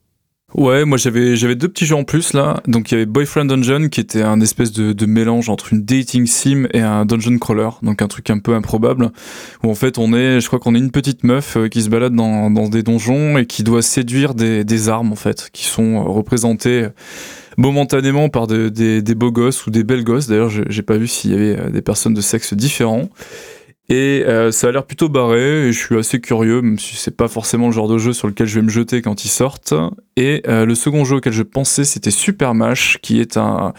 [0.55, 2.61] Ouais, moi j'avais j'avais deux petits jeux en plus là.
[2.67, 5.83] Donc il y avait Boyfriend Dungeon qui était un espèce de, de mélange entre une
[5.83, 9.09] dating sim et un dungeon crawler, donc un truc un peu improbable
[9.63, 11.89] où en fait on est, je crois qu'on est une petite meuf euh, qui se
[11.89, 15.65] balade dans, dans des donjons et qui doit séduire des, des armes en fait, qui
[15.65, 16.89] sont euh, représentées
[17.57, 20.27] momentanément par de- des, des beaux gosses ou des belles gosses.
[20.27, 23.09] D'ailleurs, j'ai pas vu s'il y avait euh, des personnes de sexe différents.
[23.89, 27.15] Et euh, ça a l'air plutôt barré, et je suis assez curieux, même si c'est
[27.15, 29.73] pas forcément le genre de jeu sur lequel je vais me jeter quand ils sortent.
[30.15, 33.73] Et euh, le second jeu auquel je pensais, c'était Super Mash, qui est un,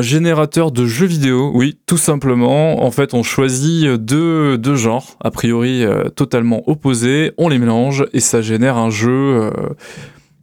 [0.00, 2.82] générateur de jeux vidéo, oui, tout simplement.
[2.82, 8.20] En fait, on choisit deux, genres, a priori euh, totalement opposés, on les mélange et
[8.20, 9.50] ça génère un jeu,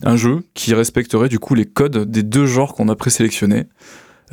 [0.03, 3.65] un jeu qui respecterait du coup les codes des deux genres qu'on a présélectionnés.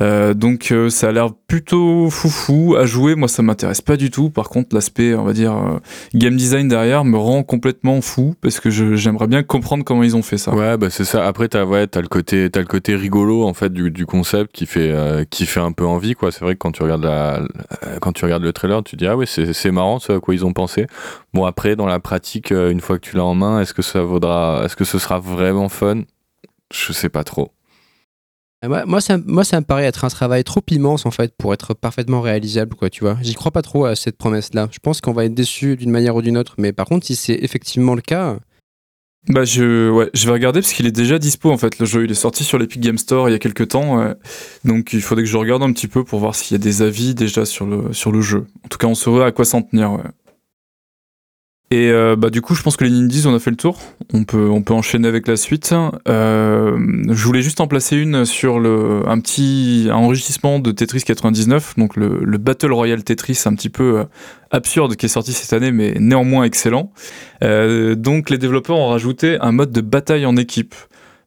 [0.01, 3.15] Euh, donc euh, ça a l'air plutôt foufou à jouer.
[3.15, 4.29] Moi, ça m'intéresse pas du tout.
[4.29, 5.79] Par contre, l'aspect, on va dire, euh,
[6.15, 10.23] game design derrière me rend complètement fou parce que j'aimerais bien comprendre comment ils ont
[10.23, 10.53] fait ça.
[10.53, 11.27] Ouais, bah c'est ça.
[11.27, 14.65] Après, t'as ouais, as le côté, as le côté rigolo en fait du, concept qui
[14.65, 14.93] fait,
[15.29, 16.31] qui fait un peu envie quoi.
[16.31, 17.41] C'est vrai que quand tu regardes la,
[18.01, 20.33] quand tu regardes le trailer, tu te dis ah ouais, c'est marrant, ce à quoi
[20.33, 20.87] ils ont pensé.
[21.33, 24.01] Bon après, dans la pratique, une fois que tu l'as en main, est-ce que ça
[24.01, 26.01] vaudra, est-ce que ce sera vraiment fun?
[26.73, 27.51] Je sais pas trop.
[28.63, 31.73] Moi, ça, moi, ça me paraît être un travail trop immense en fait pour être
[31.73, 33.17] parfaitement réalisable, quoi, tu vois.
[33.21, 34.69] J'y crois pas trop à cette promesse-là.
[34.71, 37.15] Je pense qu'on va être déçu d'une manière ou d'une autre, mais par contre, si
[37.15, 38.37] c'est effectivement le cas.
[39.29, 41.77] Bah je, ouais, je vais regarder parce qu'il est déjà dispo en fait.
[41.77, 44.15] Le jeu il est sorti sur l'Epic Game Store il y a quelques temps,
[44.65, 46.81] donc il faudrait que je regarde un petit peu pour voir s'il y a des
[46.81, 48.47] avis déjà sur le sur le jeu.
[48.65, 49.99] En tout cas, on saurait à quoi s'en tenir.
[51.71, 53.79] Et euh, bah, du coup, je pense que les Nindies, on a fait le tour.
[54.13, 55.73] On peut, on peut enchaîner avec la suite.
[56.09, 61.75] Euh, je voulais juste en placer une sur le, un petit enrichissement de Tetris 99,
[61.77, 64.03] donc le, le Battle Royale Tetris un petit peu euh,
[64.51, 66.91] absurde qui est sorti cette année, mais néanmoins excellent.
[67.41, 70.75] Euh, donc les développeurs ont rajouté un mode de bataille en équipe.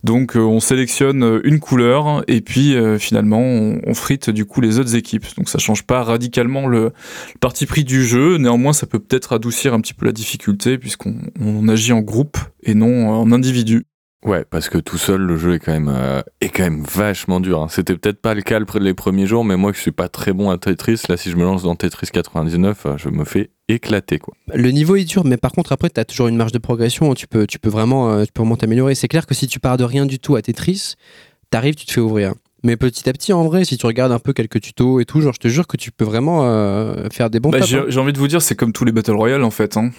[0.05, 4.61] Donc euh, on sélectionne euh, une couleur et puis euh, finalement on, frite du coup
[4.61, 5.25] les autres équipes.
[5.39, 6.93] Donc ça change pas radicalement le,
[7.41, 8.37] parti pris du jeu.
[8.37, 12.75] Néanmoins ça peut peut-être adoucir un petit peu la difficulté puisqu'on agit en groupe et
[12.75, 13.87] non en individu.
[14.25, 17.41] Ouais, parce que tout seul, le jeu est quand même, euh, est quand même vachement
[17.41, 17.61] dur.
[17.61, 17.67] Hein.
[17.69, 20.49] C'était peut-être pas le cas les premiers jours, mais moi qui suis pas très bon
[20.49, 24.19] à Tetris, là, si je me lance dans Tetris 99, euh, je me fais éclater,
[24.19, 24.35] quoi.
[24.55, 27.13] Le niveau est dur, mais par contre, après, tu as toujours une marge de progression.
[27.13, 28.95] Tu peux, tu peux vraiment, euh, tu peux vraiment t'améliorer.
[28.95, 30.95] C'est clair que si tu pars de rien du tout à Tetris,
[31.51, 32.33] t'arrives, tu te fais ouvrir.
[32.63, 35.21] Mais petit à petit, en vrai, si tu regardes un peu quelques tutos et tout,
[35.21, 36.41] genre, je te jure que tu peux vraiment
[37.13, 37.85] faire des bons bah, hein.
[37.89, 39.77] J'ai envie de vous dire, c'est comme tous les Battle Royale, en fait.
[39.77, 39.91] Hein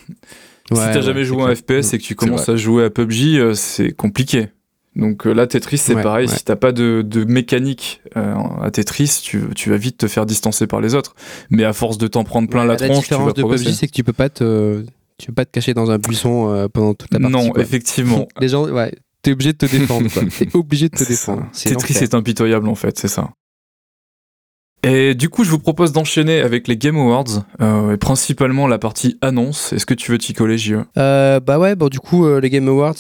[0.74, 3.38] si t'as jamais joué à un FPS et que tu commences à jouer à PUBG,
[3.38, 4.48] euh, c'est compliqué.
[4.96, 6.28] Donc euh, là, Tetris, c'est pareil.
[6.30, 10.26] Si t'as pas de, de mécanique euh, à Tetris, tu, tu, vas vite te faire
[10.26, 11.16] distancer par les autres.
[11.50, 13.92] Mais à force de t'en prendre plein la, tronche, la différence de PUBG, c'est que
[13.92, 14.84] tu peux pas te,
[15.18, 17.34] tu peux pas te cacher dans un buisson pendant toute la partie.
[17.34, 18.28] Non, effectivement.
[18.40, 20.10] Les gens, ouais, t'es obligé de te défendre.
[20.40, 21.46] T'es obligé de te défendre.
[21.52, 23.32] Tetris est impitoyable en fait, c'est ça.
[24.88, 28.78] Et du coup, je vous propose d'enchaîner avec les Game Awards, euh, et principalement la
[28.78, 29.74] partie annonce.
[29.74, 32.52] Est-ce que tu veux t'y coller, JE euh, Bah ouais, bon, du coup, euh, les
[32.52, 32.94] Game Awards,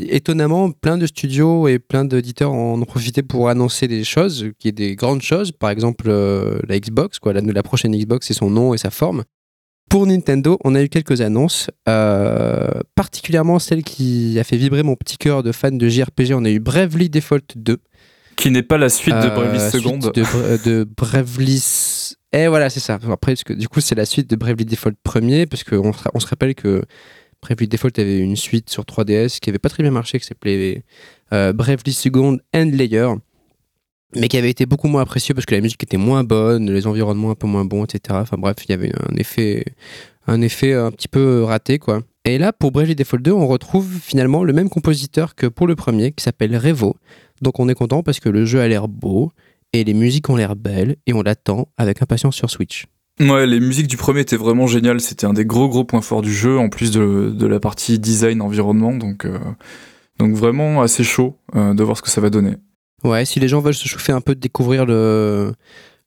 [0.00, 4.66] étonnamment, plein de studios et plein d'éditeurs en ont profité pour annoncer des choses, qui
[4.66, 5.52] est des grandes choses.
[5.52, 9.22] Par exemple, la Xbox, quoi, la, la prochaine Xbox, c'est son nom et sa forme.
[9.88, 11.70] Pour Nintendo, on a eu quelques annonces,
[12.96, 16.34] particulièrement celle qui a fait vibrer mon petit cœur de fan de JRPG.
[16.34, 17.78] On a eu Bravely Default 2.
[18.38, 19.98] Qui n'est pas la suite de Bravely euh, Second.
[19.98, 22.14] De, de Bravely.
[22.32, 22.94] Et eh, voilà, c'est ça.
[22.94, 26.20] Après, parce que, du coup, c'est la suite de Bravely Default premier, parce qu'on on
[26.20, 26.84] se rappelle que
[27.42, 30.84] Bravely Default avait une suite sur 3DS qui avait pas très bien marché, qui s'appelait
[31.32, 33.08] euh, Bravely Second and Layer,
[34.14, 36.86] mais qui avait été beaucoup moins apprécié parce que la musique était moins bonne, les
[36.86, 38.20] environnements un peu moins bons, etc.
[38.22, 39.64] Enfin bref, il y avait un effet,
[40.28, 42.02] un effet un petit peu raté, quoi.
[42.24, 45.74] Et là, pour Bravely Default 2, on retrouve finalement le même compositeur que pour le
[45.76, 46.94] premier, qui s'appelle Revo.
[47.42, 49.32] Donc on est content parce que le jeu a l'air beau,
[49.72, 52.86] et les musiques ont l'air belles, et on l'attend avec impatience sur Switch.
[53.20, 55.00] Ouais, les musiques du premier étaient vraiment géniales.
[55.00, 58.40] C'était un des gros gros points forts du jeu, en plus de, la partie design
[58.40, 58.94] environnement.
[58.94, 59.38] Donc, euh,
[60.18, 62.56] donc vraiment assez chaud euh, de voir ce que ça va donner.
[63.04, 65.52] Ouais, si les gens veulent se chauffer un peu de découvrir le,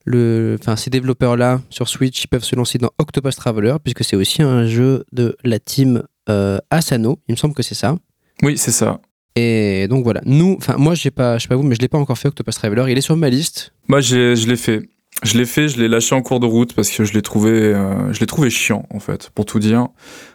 [0.04, 4.16] le, enfin, ces développeurs-là sur Switch, ils peuvent se lancer dans Octopus Traveler, puisque c'est
[4.16, 7.96] aussi un jeu de la team euh, Asano, il me semble que c'est ça.
[8.42, 9.00] Oui, c'est ça.
[9.34, 11.88] Et donc voilà, nous, enfin moi j'ai pas, je sais pas vous, mais je l'ai
[11.88, 12.84] pas encore fait Octopus Traveler.
[12.90, 13.72] Il est sur ma liste.
[13.88, 14.82] Moi je l'ai fait.
[15.22, 17.50] Je l'ai fait, je l'ai lâché en cours de route parce que je l'ai trouvé,
[17.50, 19.88] euh, je l'ai trouvé chiant en fait, pour tout dire.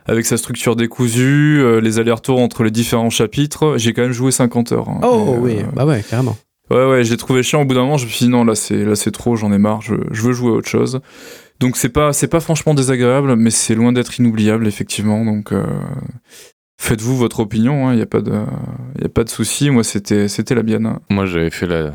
[0.06, 4.32] Avec sa structure décousue, euh, les allers-retours entre les différents chapitres, j'ai quand même joué
[4.32, 4.88] 50 heures.
[4.88, 5.00] Hein.
[5.04, 6.38] oh oui, bah ouais, carrément.
[6.70, 7.64] Ouais ouais, j'ai trouvé chiant.
[7.64, 9.52] Au bout d'un moment, je me suis dit non là c'est là c'est trop, j'en
[9.52, 11.02] ai marre, je, je veux jouer à autre chose.
[11.60, 15.26] Donc c'est pas c'est pas franchement désagréable, mais c'est loin d'être inoubliable effectivement.
[15.26, 15.66] Donc euh,
[16.78, 18.32] faites-vous votre opinion, il hein, n'y a pas de
[19.02, 19.70] y a pas de souci.
[19.70, 20.86] Moi c'était c'était la mienne.
[20.86, 21.00] Hein.
[21.10, 21.92] Moi j'avais fait la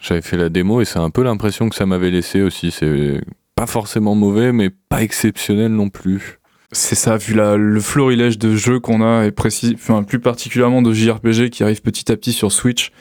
[0.00, 2.70] j'avais fait la démo et c'est un peu l'impression que ça m'avait laissé aussi.
[2.70, 3.20] C'est
[3.54, 6.40] pas forcément mauvais, mais pas exceptionnel non plus.
[6.72, 10.82] C'est ça, vu la, le florilège de jeux qu'on a, et précis, enfin, plus particulièrement
[10.82, 12.92] de JRPG qui arrivent petit à petit sur Switch,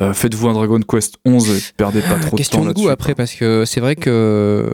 [0.00, 2.84] euh, faites-vous un Dragon Quest 11 et perdez pas trop de Question temps de là-dessus.
[2.84, 4.70] goût après, parce que c'est vrai que.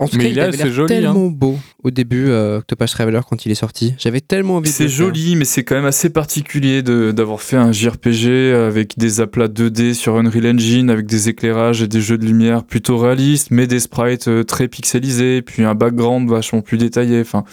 [0.00, 1.02] En tout Mais cas, il avait joli, hein.
[1.02, 3.94] tellement beau au début, euh, Octopus Traveler, quand il est sorti.
[3.96, 4.98] J'avais tellement envie de C'est le faire.
[5.06, 9.46] joli, mais c'est quand même assez particulier de- d'avoir fait un JRPG avec des aplats
[9.46, 13.68] 2D sur Unreal Engine, avec des éclairages et des jeux de lumière plutôt réalistes, mais
[13.68, 17.20] des sprites euh, très pixelisés, puis un background vachement plus détaillé.
[17.20, 17.44] Enfin,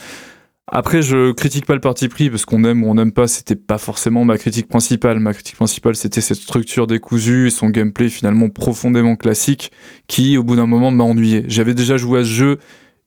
[0.67, 3.27] après, je critique pas le parti pris parce qu'on aime ou on n'aime pas.
[3.27, 5.19] C'était pas forcément ma critique principale.
[5.19, 9.71] Ma critique principale, c'était cette structure décousue et son gameplay finalement profondément classique,
[10.07, 11.43] qui au bout d'un moment m'a ennuyé.
[11.47, 12.59] J'avais déjà joué à ce jeu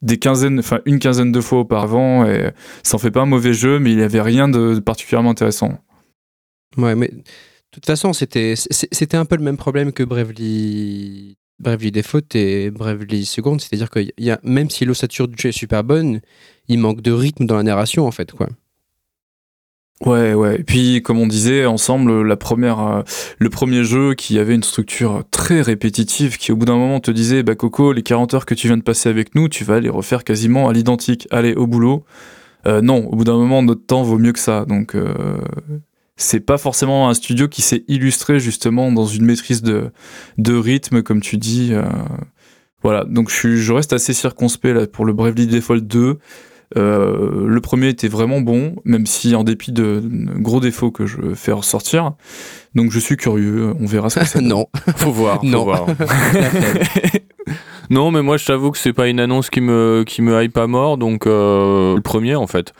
[0.03, 2.51] des enfin une quinzaine de fois auparavant et
[2.83, 5.79] ça en fait pas un mauvais jeu, mais il y avait rien de particulièrement intéressant.
[6.77, 7.23] Ouais, mais de
[7.71, 8.57] toute façon, c'était
[9.15, 13.59] un peu le même problème que Bravely, Bravely Default et Bravely Second.
[13.59, 14.01] C'est-à-dire que
[14.43, 16.21] même si l'ossature du jeu est super bonne,
[16.69, 18.33] il manque de rythme dans la narration, en fait.
[18.33, 18.49] quoi.
[20.05, 20.61] Ouais, ouais.
[20.61, 25.63] Et puis, comme on disait ensemble, euh, le premier jeu qui avait une structure très
[25.63, 28.67] répétitive, qui au bout d'un moment te disait, bah Coco, les 40 heures que tu
[28.67, 31.29] viens de passer avec nous, tu vas les refaire quasiment à l'identique.
[31.31, 32.05] Allez, au boulot.
[32.67, 34.65] Euh, non, au bout d'un moment, notre temps vaut mieux que ça.
[34.65, 35.39] Donc, euh,
[36.17, 39.91] c'est pas forcément un studio qui s'est illustré justement dans une maîtrise de,
[40.39, 41.71] de rythme, comme tu dis.
[41.73, 41.85] euh,
[42.83, 46.19] voilà, donc je, reste assez circonspect là, pour le Bravely Default 2.
[46.77, 50.03] Euh, le premier était vraiment bon, même si en dépit de
[50.39, 52.13] gros défauts que je fais ressortir.
[52.75, 54.49] Donc je suis curieux, on verra ce que ça donne.
[54.49, 54.67] non.
[54.97, 55.65] Faut voir, faut Non.
[55.65, 55.87] voir.
[57.91, 60.57] non, mais moi je t'avoue que c'est pas une annonce qui me qui me hype
[60.57, 62.73] à mort, donc euh, le premier en fait.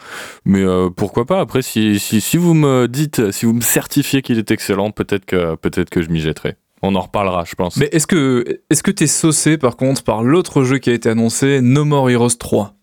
[0.45, 1.41] Mais euh, pourquoi pas?
[1.41, 5.25] Après, si, si si vous me dites, si vous me certifiez qu'il est excellent, peut-être
[5.27, 6.57] que peut-être que je m'y jetterai.
[6.87, 7.79] On en reparlera, je pense.
[7.79, 11.09] Mais est-ce que est-ce que t'es saucé par contre par l'autre jeu qui a été
[11.09, 12.74] annoncé, No More Heroes 3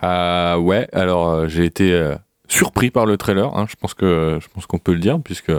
[0.00, 2.14] Ah ouais, alors euh, j'ai été euh,
[2.48, 3.54] surpris par le trailer.
[3.56, 5.52] hein, je pense que je pense qu'on peut le dire puisque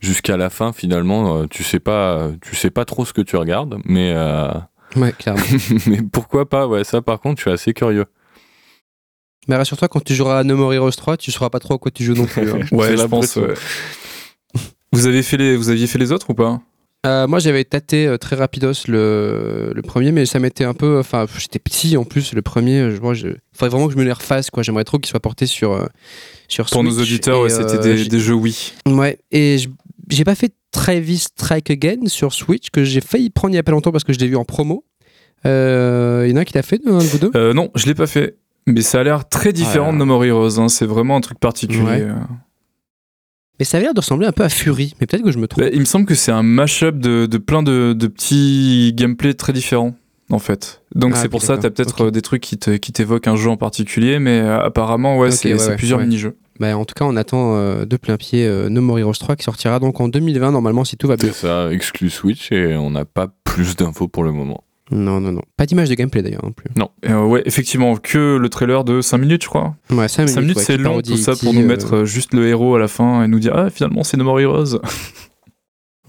[0.00, 3.36] jusqu'à la fin finalement euh, tu sais pas tu sais pas trop ce que tu
[3.36, 4.48] regardes, mais euh,
[4.96, 5.42] Ouais, clairement.
[5.86, 8.04] mais pourquoi pas Ouais, ça par contre je suis assez curieux.
[9.48, 11.78] mais rassure-toi, quand tu joueras à No More Heroes 3, tu sauras pas trop à
[11.78, 12.50] quoi tu joues non plus.
[12.52, 12.60] hein.
[12.72, 13.36] Ouais, je pense.
[13.36, 13.54] ouais.
[14.92, 16.60] Vous avez fait les vous aviez fait les autres ou pas?
[17.04, 20.98] Euh, moi, j'avais tâté euh, très rapidos le, le premier, mais ça m'était un peu.
[21.00, 22.32] Enfin, j'étais petit en plus.
[22.32, 24.50] Le premier, je, moi, je, faudrait vraiment que je me les refasse.
[24.50, 24.62] Quoi.
[24.62, 25.88] J'aimerais trop qu'il soit porté sur
[26.48, 28.74] sur Pour nos auditeurs, ouais, c'était euh, des, jeux oui.
[28.86, 29.18] Ouais.
[29.30, 29.56] Et
[30.10, 33.62] j'ai pas fait Travis Strike Again sur Switch que j'ai failli prendre il y a
[33.62, 34.84] pas longtemps parce que je l'ai vu en promo.
[35.46, 37.30] Euh, Il y en a un qui l'a fait, un de vous deux?
[37.34, 38.36] Euh, non, je l'ai pas fait.
[38.66, 39.92] Mais ça a l'air très différent Ouais.
[39.94, 40.60] de No More Heroes.
[40.60, 41.82] hein, C'est vraiment un truc particulier.
[41.82, 42.06] Ouais.
[43.58, 44.94] Mais ça a l'air de ressembler un peu à Fury.
[45.00, 45.62] Mais peut-être que je me trompe.
[45.64, 49.34] Bah, il me semble que c'est un mashup de, de plein de, de petits gameplays
[49.34, 49.94] très différents,
[50.30, 50.82] en fait.
[50.94, 51.74] Donc Ah, c'est pour ça, t'as d'accord.
[51.74, 55.18] peut-être euh, des trucs qui te- qui t'évoquent un jeu en particulier, mais euh, apparemment,
[55.18, 56.06] ouais, c'est ouais, c'est ouais, plusieurs ouais.
[56.06, 56.36] mini-jeux.
[56.60, 59.36] Bah, en tout cas, on attend euh, de plein pied euh, No More Heroes 3
[59.36, 61.28] qui sortira donc en 2020 normalement si tout va bien.
[61.32, 64.64] C'est ça, exclu Switch et on n'a pas plus d'infos pour le moment.
[64.92, 65.42] Non, non, non.
[65.56, 66.68] Pas d'image de gameplay d'ailleurs non plus.
[67.08, 69.74] Euh, ouais, effectivement, que le trailer de 5 minutes, je crois.
[69.90, 72.34] Ouais, 5 5 minutes, ouais, c'est long, tout ça, pour nous euh, mettre euh, juste
[72.34, 74.80] le héros à la fin et nous dire, ah, finalement, c'est No More Heroes.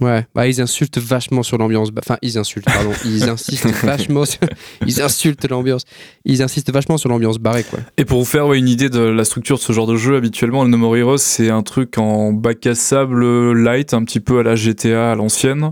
[0.03, 1.91] Ouais, bah ils insultent vachement sur l'ambiance.
[1.91, 2.91] Bah, Enfin, ils insultent, pardon.
[3.05, 4.41] Ils insistent vachement sur...
[4.85, 5.83] Ils insultent l'ambiance.
[6.25, 7.79] Ils insistent vachement sur l'ambiance barrée, quoi.
[7.97, 10.15] Et pour vous faire ouais, une idée de la structure de ce genre de jeu,
[10.17, 14.19] habituellement, le No More Heroes, c'est un truc en bac à sable light, un petit
[14.19, 15.71] peu à la GTA à l'ancienne.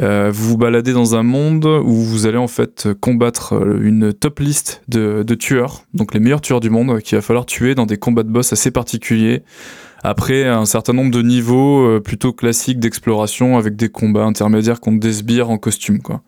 [0.00, 4.12] Euh, vous vous baladez dans un monde où vous allez en fait combattre euh, une
[4.12, 7.74] top liste de, de tueurs, donc les meilleurs tueurs du monde, qu'il va falloir tuer
[7.74, 9.42] dans des combats de boss assez particuliers.
[10.04, 15.00] Après un certain nombre de niveaux euh, plutôt classiques d'exploration avec des combats intermédiaires contre
[15.00, 16.22] des sbires en costume, quoi.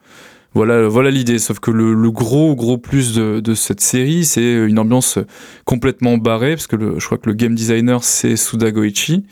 [0.55, 1.39] Voilà, voilà l'idée.
[1.39, 5.19] Sauf que le, le gros, gros plus de, de cette série, c'est une ambiance
[5.67, 9.25] complètement barrée, parce que le, je crois que le game designer, c'est Suda Goichi.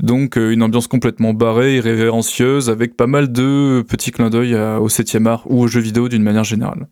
[0.00, 4.88] Donc, euh, une ambiance complètement barrée, irrévérencieuse, avec pas mal de petits clins d'œil au
[4.88, 6.88] 7 art ou aux jeux vidéo d'une manière générale.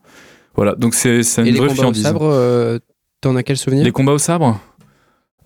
[0.55, 2.79] Voilà, donc c'est c'est Et une les vraie combats au sabre, euh,
[3.21, 3.85] t'en as quel souvenir?
[3.85, 4.61] Les combats au sabre?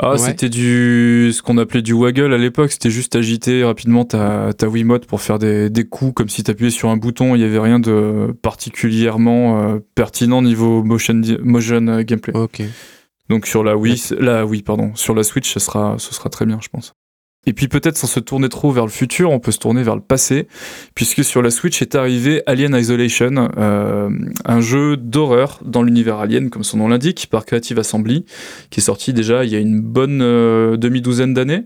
[0.00, 0.18] Ah, Ouais.
[0.18, 2.72] c'était du ce qu'on appelait du waggle à l'époque.
[2.72, 6.70] C'était juste agiter rapidement ta, ta Wiimote pour faire des, des coups comme si t'appuyais
[6.70, 7.34] sur un bouton.
[7.36, 12.34] Il y avait rien de particulièrement euh, pertinent niveau motion, motion euh, gameplay.
[12.36, 12.62] Ok.
[13.30, 16.44] Donc sur la Wii, la Wii pardon, sur la Switch, ce sera, ce sera très
[16.44, 16.92] bien, je pense.
[17.46, 19.94] Et puis peut-être sans se tourner trop vers le futur, on peut se tourner vers
[19.94, 20.48] le passé,
[20.94, 24.08] puisque sur la Switch est arrivé Alien Isolation, euh,
[24.44, 28.24] un jeu d'horreur dans l'univers Alien, comme son nom l'indique, par Creative Assembly,
[28.70, 31.64] qui est sorti déjà il y a une bonne euh, demi-douzaine d'années.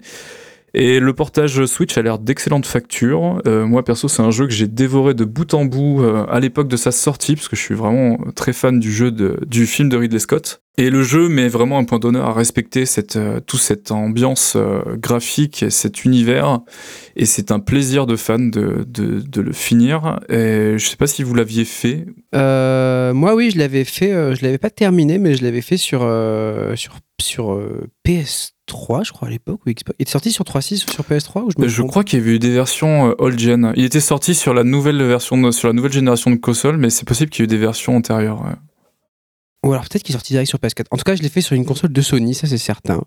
[0.74, 3.40] Et le portage Switch a l'air d'excellente facture.
[3.46, 6.40] Euh, moi perso, c'est un jeu que j'ai dévoré de bout en bout euh, à
[6.40, 9.66] l'époque de sa sortie, parce que je suis vraiment très fan du jeu de, du
[9.66, 10.62] film de Ridley Scott.
[10.76, 14.56] Et le jeu met vraiment un point d'honneur à respecter cette, euh, toute cette ambiance
[14.96, 16.60] graphique et cet univers.
[17.16, 20.20] Et c'est un plaisir de fan de, de, le finir.
[20.28, 22.06] Et je sais pas si vous l'aviez fait.
[22.32, 24.36] Moi, oui, je l'avais fait.
[24.36, 26.00] Je l'avais pas terminé, mais je l'avais fait sur,
[26.76, 27.60] sur, sur
[28.68, 29.60] PS3, je crois, à l'époque.
[29.66, 32.22] Il était sorti sur 3.6 ou sur PS3 ou Je, me je crois qu'il y
[32.22, 33.72] avait eu des versions old gen.
[33.76, 37.06] Il était sorti sur la nouvelle version, sur la nouvelle génération de console, mais c'est
[37.06, 38.42] possible qu'il y ait eu des versions antérieures.
[38.42, 38.54] Ouais.
[39.66, 40.84] Ou alors peut-être qu'il est sorti direct sur PS4.
[40.92, 43.02] En tout cas, je l'ai fait sur une console de Sony, ça c'est certain.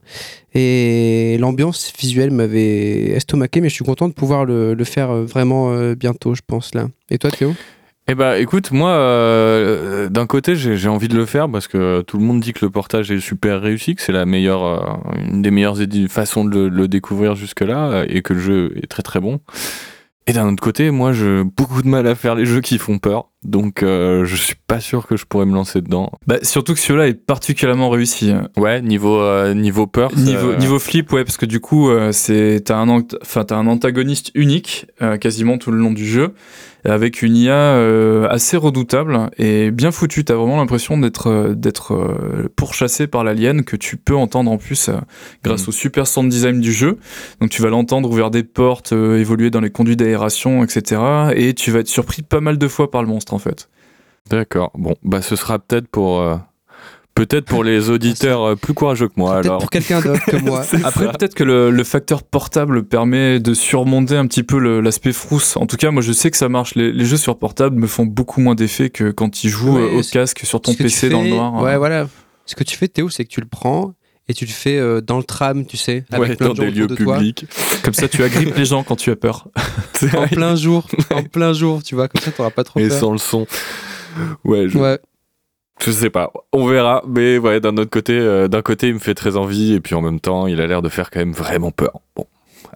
[0.54, 5.24] Et l'ambiance visuelle m'avait estomaqué, mais je suis content de pouvoir le, le faire euh,
[5.24, 6.90] vraiment euh, bientôt, je pense là.
[7.10, 7.54] Et toi, Théo?
[8.12, 12.18] Eh bah écoute, moi euh, d'un côté j'ai envie de le faire parce que tout
[12.18, 14.80] le monde dit que le portage est super réussi, que c'est la meilleure, euh,
[15.30, 15.78] une des meilleures
[16.10, 19.40] façons de le, le découvrir jusque là et que le jeu est très très bon.
[20.28, 23.00] Et d'un autre côté, moi, j'ai beaucoup de mal à faire les jeux qui font
[23.00, 23.30] peur.
[23.44, 26.12] Donc, euh, je suis pas sûr que je pourrais me lancer dedans.
[26.28, 28.32] Bah, surtout que celui-là est particulièrement réussi.
[28.56, 30.16] Ouais, niveau, euh, niveau peur.
[30.16, 33.66] Niveau, niveau flip, ouais, parce que du coup, euh, c'est, t'as un, enfin, t'as un
[33.66, 36.36] antagoniste unique, euh, quasiment tout le long du jeu
[36.86, 40.24] avec une IA euh, assez redoutable et bien foutue.
[40.24, 44.58] T'as vraiment l'impression d'être euh, d'être euh, pourchassé par l'alien que tu peux entendre en
[44.58, 44.90] plus
[45.44, 45.70] grâce mmh.
[45.70, 46.98] au super sound design du jeu.
[47.40, 51.02] Donc tu vas l'entendre ouvrir des portes, évoluer dans les conduits d'aération, etc.
[51.36, 53.70] Et tu vas être surpris pas mal de fois par le monstre en fait.
[54.30, 54.72] D'accord.
[54.76, 56.22] Bon, bah ce sera peut-être pour
[57.14, 59.36] Peut-être pour les auditeurs euh, plus courageux que moi.
[59.36, 59.60] Alors.
[59.60, 60.64] pour quelqu'un d'autre que moi.
[60.84, 65.58] Après, peut-être que le, le, facteur portable permet de surmonter un petit peu l'aspect frousse.
[65.58, 66.76] En tout cas, moi, je sais que ça marche.
[66.76, 69.96] Les, les jeux sur portable me font beaucoup moins d'effet que quand ils jouent ouais,
[69.96, 71.62] au casque sur ton PC dans le noir.
[71.62, 71.78] Ouais, hein.
[71.78, 72.08] voilà.
[72.46, 73.94] Ce que tu fais, Théo, c'est que tu le prends
[74.28, 76.60] et tu le fais euh, dans le tram, tu sais, avec ouais, plein dans de
[76.62, 77.46] des lieux de publics.
[77.84, 79.50] Comme ça, tu agrippes les gens quand tu as peur.
[80.16, 82.88] en plein jour, en plein jour, tu vois, comme ça, tu n'auras pas trop et
[82.88, 82.98] peur.
[82.98, 83.46] Et sans le son.
[84.44, 84.78] Ouais, je...
[84.78, 85.00] ouais.
[85.84, 87.04] Je sais pas, on verra.
[87.08, 89.96] Mais ouais, d'un autre côté, euh, d'un côté, il me fait très envie, et puis
[89.96, 92.00] en même temps, il a l'air de faire quand même vraiment peur.
[92.16, 92.26] Bon.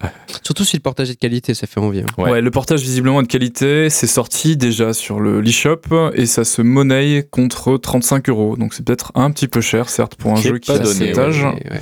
[0.43, 2.01] Surtout si le portage est de qualité, ça fait envie.
[2.01, 2.05] Hein.
[2.17, 2.31] Ouais.
[2.31, 2.41] ouais.
[2.41, 5.81] le portage visiblement est de qualité, c'est sorti déjà sur le l'eShop
[6.13, 8.57] et ça se monnaie contre 35 euros.
[8.57, 11.43] Donc c'est peut-être un petit peu cher, certes, pour un jeu qui a cet âge.
[11.43, 11.81] Ouais, ouais.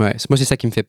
[0.00, 0.16] ouais.
[0.28, 0.86] moi c'est ça qui me fait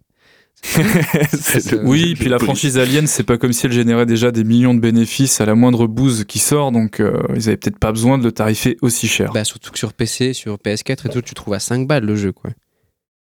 [1.84, 4.80] oui, puis la franchise Alien, c'est pas comme si elle générait déjà des millions de
[4.80, 8.24] bénéfices à la moindre bouse qui sort, donc euh, ils avaient peut-être pas besoin de
[8.24, 9.32] le tarifer aussi cher.
[9.34, 12.16] Bah, surtout que sur PC, sur PS4 et tout, tu trouves à 5 balles le
[12.16, 12.52] jeu, quoi.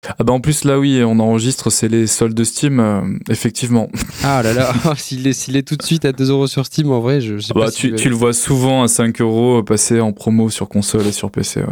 [0.05, 3.89] Ah bah en plus là oui on enregistre c'est les soldes de Steam euh, effectivement.
[4.21, 6.99] Ah là là s'il est, est, tout de suite à 2 euros sur Steam en
[6.99, 9.63] vrai je, je sais bah, pas tu, si tu le vois souvent à 5 euros
[9.63, 11.67] passer en promo sur console et sur PC ouais.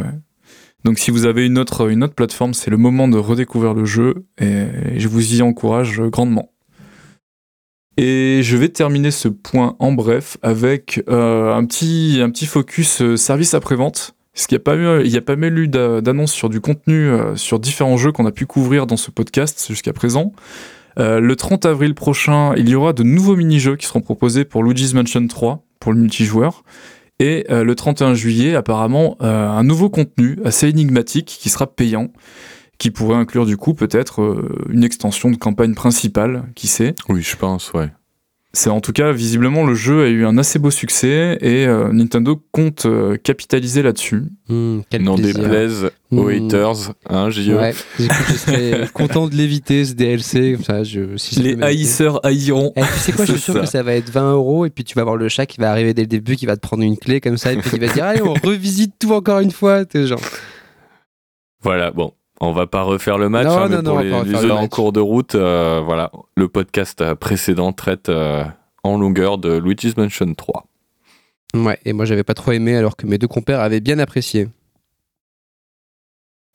[0.84, 4.98] Donc si vous avez une autre, plateforme, c'est le moment de redécouvrir le jeu et
[4.98, 6.52] je vous y encourage grandement.
[7.98, 13.02] Et je vais terminer ce point en bref avec euh, un, petit, un petit focus
[13.02, 14.14] euh, service après-vente.
[14.32, 18.12] Parce qu'il n'y a pas mal eu d'annonces sur du contenu euh, sur différents jeux
[18.12, 20.32] qu'on a pu couvrir dans ce podcast jusqu'à présent.
[20.98, 24.92] Le 30 avril prochain, il y aura de nouveaux mini-jeux qui seront proposés pour Luigi's
[24.92, 26.64] Mansion 3 pour le multijoueur.
[27.22, 32.08] Et euh, le 31 juillet, apparemment, euh, un nouveau contenu assez énigmatique qui sera payant,
[32.78, 36.96] qui pourrait inclure du coup peut-être euh, une extension de campagne principale, qui sait?
[37.08, 37.92] Oui, je pense, ouais.
[38.54, 41.90] C'est en tout cas, visiblement, le jeu a eu un assez beau succès et euh,
[41.90, 44.24] Nintendo compte euh, capitaliser là-dessus.
[44.50, 46.18] Mmh, N'en déplaise mmh.
[46.18, 47.52] aux haters, hein, JE.
[47.52, 50.52] Ouais, je serais content de l'éviter ce DLC.
[50.52, 52.74] Comme ça, je, si Les haïsseurs haïront.
[52.76, 53.60] Et tu sais quoi, je suis sûr ça.
[53.60, 55.70] que ça va être 20 euros et puis tu vas avoir le chat qui va
[55.70, 57.80] arriver dès le début, qui va te prendre une clé comme ça et puis il
[57.80, 59.86] va te dire Allez, on revisite tout encore une fois.
[59.86, 60.20] T'es genre.
[61.62, 64.32] Voilà, bon, on va pas refaire le match, non, hein, mais non, pour non, les,
[64.32, 68.44] les en cours de route, euh, voilà, le podcast précédent traite euh,
[68.82, 70.66] en longueur de Luigi's Mansion 3.
[71.54, 74.48] Ouais, et moi j'avais pas trop aimé alors que mes deux compères avaient bien apprécié.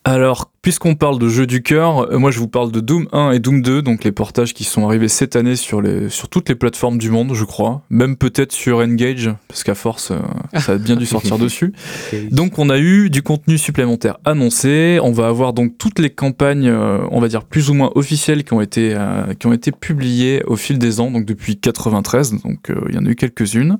[0.03, 3.31] Alors, puisqu'on parle de jeux du cœur, euh, moi je vous parle de Doom 1
[3.31, 6.49] et Doom 2, donc les portages qui sont arrivés cette année sur, les, sur toutes
[6.49, 7.83] les plateformes du monde, je crois.
[7.89, 10.19] Même peut-être sur Engage, parce qu'à force, euh,
[10.59, 11.71] ça a bien dû sortir dessus.
[12.09, 12.27] Okay.
[12.31, 14.99] Donc on a eu du contenu supplémentaire annoncé.
[15.01, 18.43] On va avoir donc toutes les campagnes, euh, on va dire plus ou moins officielles,
[18.43, 22.43] qui ont été, euh, qui ont été publiées au fil des ans, donc depuis 93,
[22.43, 23.77] donc il y en a eu quelques-unes,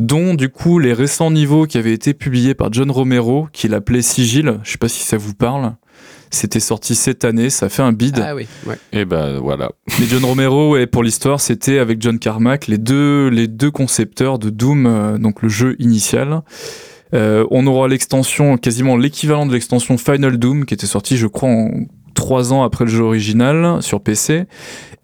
[0.00, 4.02] dont du coup les récents niveaux qui avaient été publiés par John Romero, qui l'appelait
[4.02, 5.74] Sigil, je sais pas si ça vous parle.
[6.34, 8.18] C'était sorti cette année, ça fait un bid.
[8.22, 8.76] Ah oui, ouais.
[8.92, 9.70] Et ben voilà.
[10.00, 14.38] Mais John Romero, et pour l'histoire, c'était avec John Carmack, les deux, les deux concepteurs
[14.38, 16.42] de Doom, euh, donc le jeu initial.
[17.14, 21.48] Euh, on aura l'extension, quasiment l'équivalent de l'extension Final Doom, qui était sorti, je crois,
[21.48, 21.70] en
[22.14, 24.46] trois ans après le jeu original sur PC.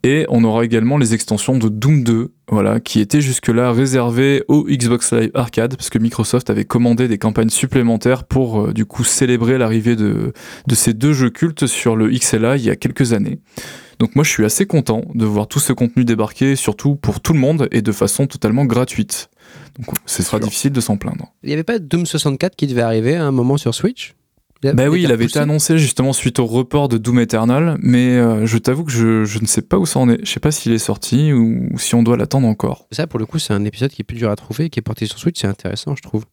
[0.02, 4.64] Et on aura également les extensions de Doom 2, voilà, qui étaient jusque-là réservées au
[4.64, 9.04] Xbox Live Arcade, parce que Microsoft avait commandé des campagnes supplémentaires pour euh, du coup
[9.04, 10.32] célébrer l'arrivée de,
[10.66, 13.40] de ces deux jeux cultes sur le XLA il y a quelques années.
[13.98, 17.34] Donc moi je suis assez content de voir tout ce contenu débarquer, surtout pour tout
[17.34, 19.28] le monde et de façon totalement gratuite.
[19.78, 21.34] Donc ce sera difficile de s'en plaindre.
[21.42, 24.14] Il n'y avait pas Doom 64 qui devait arriver à un moment sur Switch?
[24.62, 28.44] Bah oui, il avait été annoncé justement suite au report de Doom Eternal, mais euh,
[28.46, 30.24] je t'avoue que je, je, ne sais pas où ça en est.
[30.24, 32.86] Je sais pas s'il est sorti ou, si on doit l'attendre encore.
[32.92, 34.82] Ça, pour le coup, c'est un épisode qui est plus dur à trouver, qui est
[34.82, 36.24] porté sur Switch, c'est intéressant, je trouve.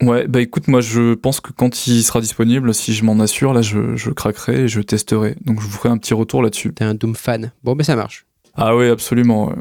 [0.00, 3.52] Ouais, bah écoute, moi je pense que quand il sera disponible, si je m'en assure,
[3.52, 5.34] là je, je, craquerai et je testerai.
[5.44, 6.72] Donc je vous ferai un petit retour là-dessus.
[6.72, 7.50] T'es un Doom fan.
[7.64, 8.24] Bon, mais ça marche.
[8.54, 9.50] Ah oui, absolument.
[9.50, 9.54] Euh,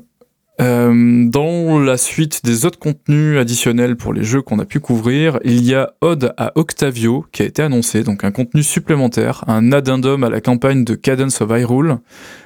[0.59, 5.63] dans la suite des autres contenus additionnels pour les jeux qu'on a pu couvrir, il
[5.63, 10.23] y a Ode à Octavio qui a été annoncé, donc un contenu supplémentaire, un addendum
[10.23, 11.99] à la campagne de Cadence of Hyrule,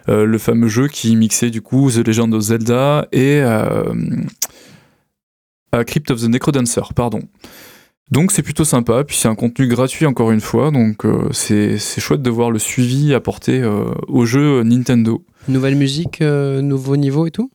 [0.10, 3.94] euh, le fameux jeu qui mixait du coup The Legend of Zelda et euh,
[5.86, 7.22] Crypt of the Necrodancer, pardon.
[8.12, 11.78] Donc c'est plutôt sympa, puis c'est un contenu gratuit encore une fois, donc euh, c'est
[11.78, 13.64] chouette de voir le suivi apporté
[14.10, 15.24] au jeu Nintendo.
[15.48, 17.50] Nouvelle musique, nouveau niveau et tout?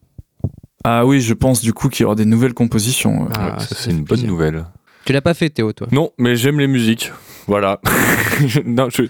[0.88, 3.28] Ah oui, je pense du coup qu'il y aura des nouvelles compositions.
[3.36, 4.66] Ah, c'est une bonne nouvelle.
[5.04, 5.88] Tu l'as pas fait Théo toi?
[5.90, 7.10] Non, mais j'aime les musiques.
[7.48, 7.80] Voilà.
[8.64, 9.02] non, je...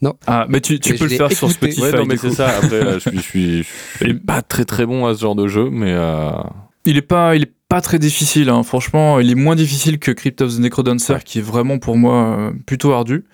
[0.00, 0.14] non.
[0.26, 1.80] Ah, mais tu, tu peux le faire sur Spotify.
[1.80, 2.48] Ouais, non, mais c'est ça.
[2.48, 3.64] Après, je, suis, je,
[4.04, 5.92] suis, pas très très bon à ce genre de jeu, mais.
[5.92, 6.32] Euh...
[6.86, 8.48] Il est pas, il est pas très difficile.
[8.48, 8.64] Hein.
[8.64, 12.36] Franchement, il est moins difficile que Crypt of the Necrodancer, qui est vraiment pour moi
[12.36, 13.24] euh, plutôt ardu.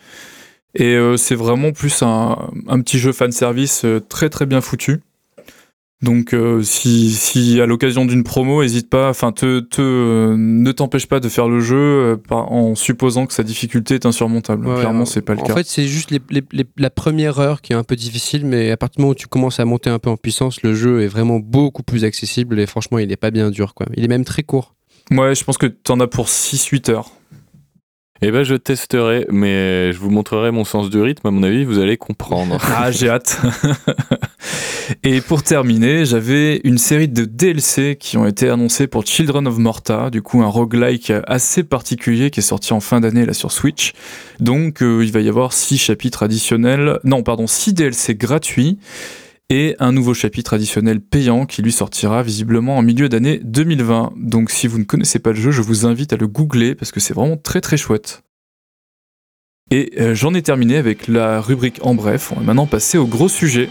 [0.74, 4.61] Et euh, c'est vraiment plus un, un, petit jeu fan service euh, très très bien
[4.61, 5.01] foutu.
[6.01, 10.70] Donc euh, si, si à l'occasion d'une promo, hésite pas, enfin te, te euh, ne
[10.70, 14.72] t'empêche pas de faire le jeu euh, en supposant que sa difficulté est insurmontable.
[14.76, 15.53] Clairement, c'est pas le cas.
[15.53, 18.70] En fait, c'est juste les, les, la première heure qui est un peu difficile, mais
[18.70, 21.03] à partir du moment où tu commences à monter un peu en puissance, le jeu
[21.03, 23.86] est vraiment beaucoup plus accessible et franchement, il est pas bien dur quoi.
[23.96, 24.76] Il est même très court.
[25.11, 27.11] Ouais, je pense que t'en as pour 6-8 heures.
[28.21, 31.29] Eh ben, je testerai, mais je vous montrerai mon sens du rythme.
[31.29, 32.59] À mon avis, vous allez comprendre.
[32.77, 33.41] ah, j'ai hâte.
[35.05, 39.59] Et pour terminer, j'avais une série de DLC qui ont été annoncés pour Children of
[39.59, 43.93] Morta, du coup un roguelike assez particulier qui est sorti en fin d'année sur Switch.
[44.41, 48.79] Donc euh, il va y avoir six chapitres additionnels, non pardon, six DLC gratuits
[49.51, 54.12] et un nouveau chapitre additionnel payant qui lui sortira visiblement en milieu d'année 2020.
[54.16, 56.92] Donc si vous ne connaissez pas le jeu, je vous invite à le googler parce
[56.92, 58.22] que c'est vraiment très très chouette.
[59.70, 63.07] Et euh, j'en ai terminé avec la rubrique en bref, on va maintenant passer au
[63.07, 63.68] gros sujet.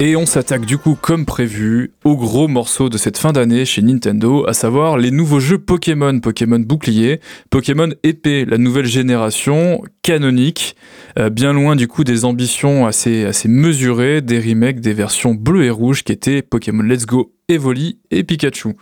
[0.00, 3.82] Et on s'attaque du coup, comme prévu, au gros morceau de cette fin d'année chez
[3.82, 7.20] Nintendo, à savoir les nouveaux jeux Pokémon, Pokémon Bouclier,
[7.50, 10.76] Pokémon Épée, la nouvelle génération, canonique,
[11.18, 15.70] euh, bien loin du coup des ambitions assez, mesurées des remakes des versions bleues et
[15.70, 18.76] rouges qui étaient Pokémon Let's Go, Evoli et Pikachu.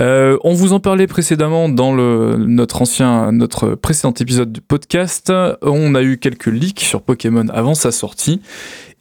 [0.00, 5.32] Euh, on vous en parlait précédemment dans notre ancien, notre précédent épisode du podcast.
[5.62, 8.40] On a eu quelques leaks sur Pokémon avant sa sortie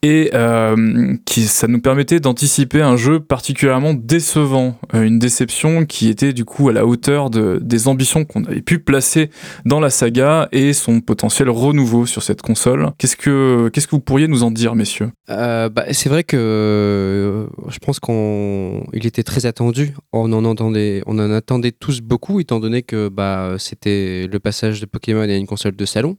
[0.04, 6.10] et euh, qui, ça nous permettait d'anticiper un jeu particulièrement décevant, euh, une déception qui
[6.10, 9.30] était du coup à la hauteur de, des ambitions qu'on avait pu placer
[9.66, 12.92] dans la saga et son potentiel renouveau sur cette console.
[12.98, 15.12] Qu'est-ce que, vous pourriez nous en dire, messieurs?
[15.30, 19.94] Euh, bah, C'est vrai que je pense qu'on, était très attendu.
[20.12, 24.82] On en entendait, on en attendait tous beaucoup, étant donné que bah, c'était le passage
[24.82, 26.18] de Pokémon à une console de salon.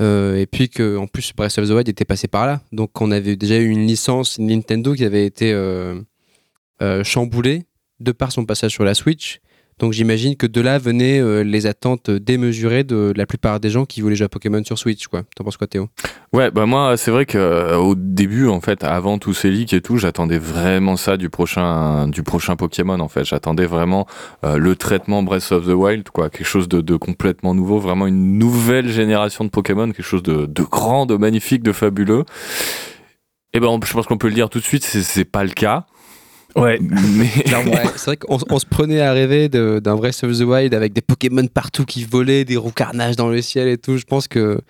[0.00, 2.60] Euh, et puis que en plus Breath of the Wild était passé par là.
[2.72, 6.00] Donc on avait déjà eu une licence Nintendo qui avait été euh,
[6.80, 7.64] euh, chamboulée
[7.98, 9.40] de par son passage sur la Switch.
[9.80, 13.86] Donc j'imagine que de là venaient euh, les attentes démesurées de la plupart des gens
[13.86, 15.06] qui voulaient jouer à Pokémon sur Switch.
[15.06, 15.22] Quoi.
[15.34, 15.88] T'en penses quoi Théo?
[16.34, 19.72] Ouais, bah moi c'est vrai que euh, au début en fait, avant tous ces leaks
[19.72, 23.24] et tout, j'attendais vraiment ça du prochain du prochain Pokémon en fait.
[23.24, 24.06] J'attendais vraiment
[24.44, 28.38] euh, le traitement Breath of the Wild, quoi, quelque chose de, complètement nouveau, vraiment une
[28.38, 32.24] nouvelle génération de Pokémon, quelque chose de, grand, de magnifique, de fabuleux.
[33.54, 35.86] Et ben je pense qu'on peut le dire tout de suite, c'est pas le cas.
[36.56, 36.78] Ouais.
[36.80, 37.26] Mais...
[37.96, 40.92] c'est vrai qu'on on se prenait à rêver d'un vrai Breath of the Wild avec
[40.92, 43.96] des Pokémon partout qui volaient, des roues carnages dans le ciel et tout.
[43.96, 44.60] Je pense que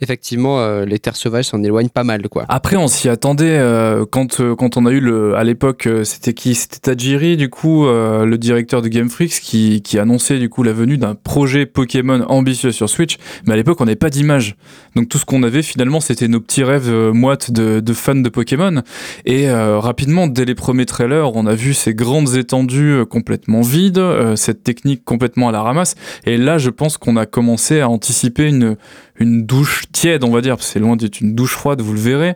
[0.00, 2.44] effectivement, euh, les terres sauvages s'en éloignent pas mal, quoi.
[2.48, 6.34] Après, on s'y attendait euh, quand euh, quand on a eu le, à l'époque, c'était
[6.34, 6.54] qui?
[6.54, 10.72] C'était Tajiri, du coup, le directeur de Game Freaks, qui qui annonçait du coup la
[10.72, 13.16] venue d'un projet Pokémon ambitieux sur Switch.
[13.46, 14.56] Mais à l'époque, on n'avait pas d'image,
[14.94, 18.28] donc tout ce qu'on avait finalement, c'était nos petits rêves moites de, de fans de
[18.28, 18.82] Pokémon.
[19.24, 24.02] Et rapidement, dès les premiers trailers, on a vu ces grandes étendues complètement vides,
[24.36, 25.94] cette technique complètement à la ramasse.
[26.24, 28.76] Et là, je pense qu'on a commencé à anticiper une
[29.18, 32.34] une douche tiède, on va dire, c'est loin d'être une douche froide, vous le verrez.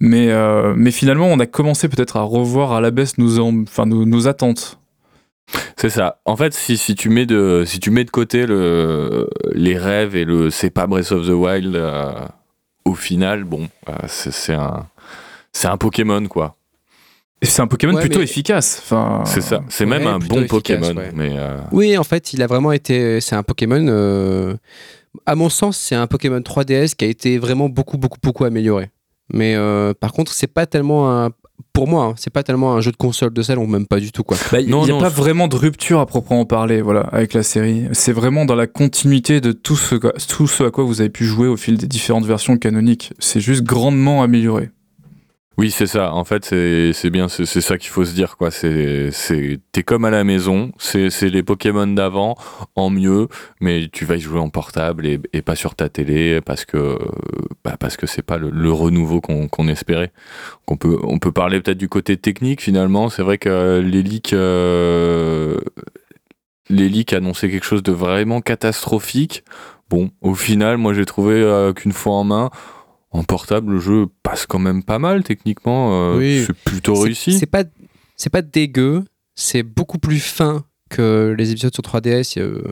[0.00, 3.86] Mais, euh, mais finalement, on a commencé peut-être à revoir à la baisse nos, enfin,
[3.86, 4.78] nos, attentes.
[5.76, 6.20] C'est ça.
[6.24, 10.14] En fait, si, si, tu mets de, si tu mets de côté le, les rêves
[10.14, 12.12] et le c'est pas Breath of the Wild, euh,
[12.84, 14.86] au final, bon, euh, c'est un,
[15.64, 16.56] un Pokémon, quoi.
[17.42, 18.82] C'est un Pokémon plutôt efficace.
[18.84, 19.62] Enfin, c'est ça.
[19.70, 20.94] C'est même un bon Pokémon.
[21.14, 21.36] Mais
[21.72, 23.18] Oui, en fait, il a vraiment été.
[23.22, 24.58] C'est un Pokémon
[25.26, 28.90] à mon sens, c'est un Pokémon 3DS qui a été vraiment beaucoup, beaucoup, beaucoup amélioré.
[29.32, 31.30] Mais euh, par contre, c'est pas tellement un.
[31.72, 34.12] Pour moi, hein, c'est pas tellement un jeu de console de salon, même pas du
[34.12, 34.36] tout quoi.
[34.50, 37.86] Bah, il n'y a pas vraiment de rupture à proprement parler, voilà, avec la série.
[37.92, 41.26] C'est vraiment dans la continuité de tout ce, tout ce à quoi vous avez pu
[41.26, 43.12] jouer au fil des différentes versions canoniques.
[43.18, 44.70] C'est juste grandement amélioré.
[45.60, 46.14] Oui, c'est ça.
[46.14, 48.48] En fait, c'est bien, c'est ça qu'il faut se dire, quoi.
[48.50, 50.72] T'es comme à la maison.
[50.78, 52.34] C'est les Pokémon d'avant
[52.76, 53.28] en mieux,
[53.60, 56.98] mais tu vas y jouer en portable et, pas sur ta télé parce que,
[57.62, 60.12] bah parce que c'est pas le, renouveau qu'on espérait.
[60.66, 63.10] On peut, on peut parler peut-être du côté technique finalement.
[63.10, 65.58] C'est vrai que les leaks, euh,
[66.70, 69.44] les leaks annonçaient quelque chose de vraiment catastrophique.
[69.90, 72.50] Bon, au final, moi j'ai trouvé euh, qu'une fois en main
[73.10, 76.14] en portable, le jeu passe quand même pas mal techniquement.
[76.14, 77.38] Euh, c'est plutôt réussi.
[77.38, 77.64] C'est pas,
[78.16, 79.04] c'est pas dégueu.
[79.34, 82.62] C'est beaucoup plus fin que les épisodes sur 3DS euh,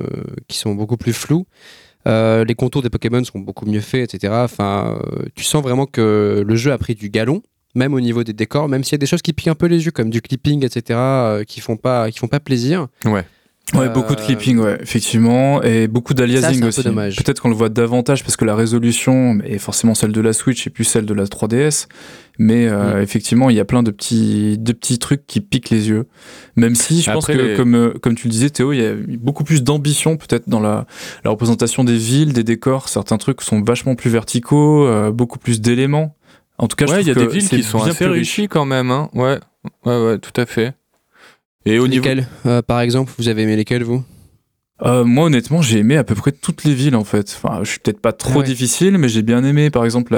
[0.46, 1.46] qui sont beaucoup plus flous.
[2.06, 4.32] Euh, les contours des Pokémon sont beaucoup mieux faits, etc.
[4.36, 5.00] Enfin,
[5.34, 7.42] tu sens vraiment que le jeu a pris du galon,
[7.74, 9.66] même au niveau des décors, même s'il y a des choses qui piquent un peu
[9.66, 12.86] les yeux, comme du clipping, etc., qui font pas, qui font pas plaisir.
[13.04, 13.24] Ouais.
[13.74, 16.82] Ouais, beaucoup de clipping, ouais, effectivement, et beaucoup d'aliasing aussi.
[16.82, 20.66] Peut-être qu'on le voit davantage parce que la résolution est forcément celle de la Switch
[20.66, 21.86] et plus celle de la 3DS,
[22.38, 23.02] mais euh, mm.
[23.02, 26.06] effectivement, il y a plein de petits, de petits trucs qui piquent les yeux.
[26.56, 28.94] Même si je pense que, comme, euh, comme tu le disais, Théo, il y a
[29.18, 30.86] beaucoup plus d'ambition peut-être dans la,
[31.24, 32.88] la, représentation des villes, des décors.
[32.88, 36.16] Certains trucs sont vachement plus verticaux, euh, beaucoup plus d'éléments.
[36.56, 38.90] En tout cas, ouais, il y a des villes qui sont assez réussies quand même.
[38.90, 39.10] Hein.
[39.12, 39.38] Ouais,
[39.84, 40.74] ouais, ouais, tout à fait.
[41.64, 44.04] Et au lesquels, euh, par exemple, vous avez aimé lesquels, vous?
[44.84, 47.36] Euh, moi, honnêtement, j'ai aimé à peu près toutes les villes en fait.
[47.36, 50.16] Enfin, je suis peut-être pas trop difficile, mais j'ai bien aimé, par exemple,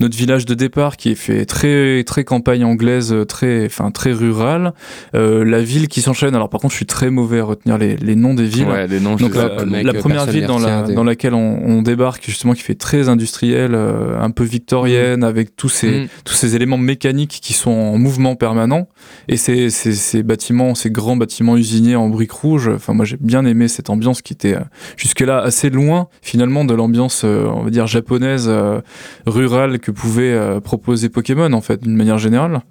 [0.00, 4.72] notre village de départ qui est fait très très campagne anglaise, très enfin très rural.
[5.14, 6.34] Euh, la ville qui s'enchaîne.
[6.34, 8.66] Alors par contre, je suis très mauvais à retenir les, les noms des villes.
[8.66, 9.16] Ouais, les noms.
[9.16, 9.50] Donc la,
[9.94, 14.18] première ville dans, la, dans laquelle on, on, débarque justement, qui fait très industriel, euh,
[14.20, 15.24] un peu victorienne, mm.
[15.24, 16.08] avec tous ces mm.
[16.24, 18.88] tous ces éléments mécaniques qui sont en mouvement permanent.
[19.28, 22.68] Et ces, ces, ces bâtiments, ces grands bâtiments usiniers en briques rouges.
[22.68, 24.60] Enfin, moi, j'ai bien aimé cette ambiance ambiance qui était euh,
[24.96, 28.80] jusque-là assez loin finalement de l'ambiance, euh, on va dire, japonaise, euh,
[29.26, 32.62] rurale que pouvait proposer Pokémon en fait, d'une manière générale.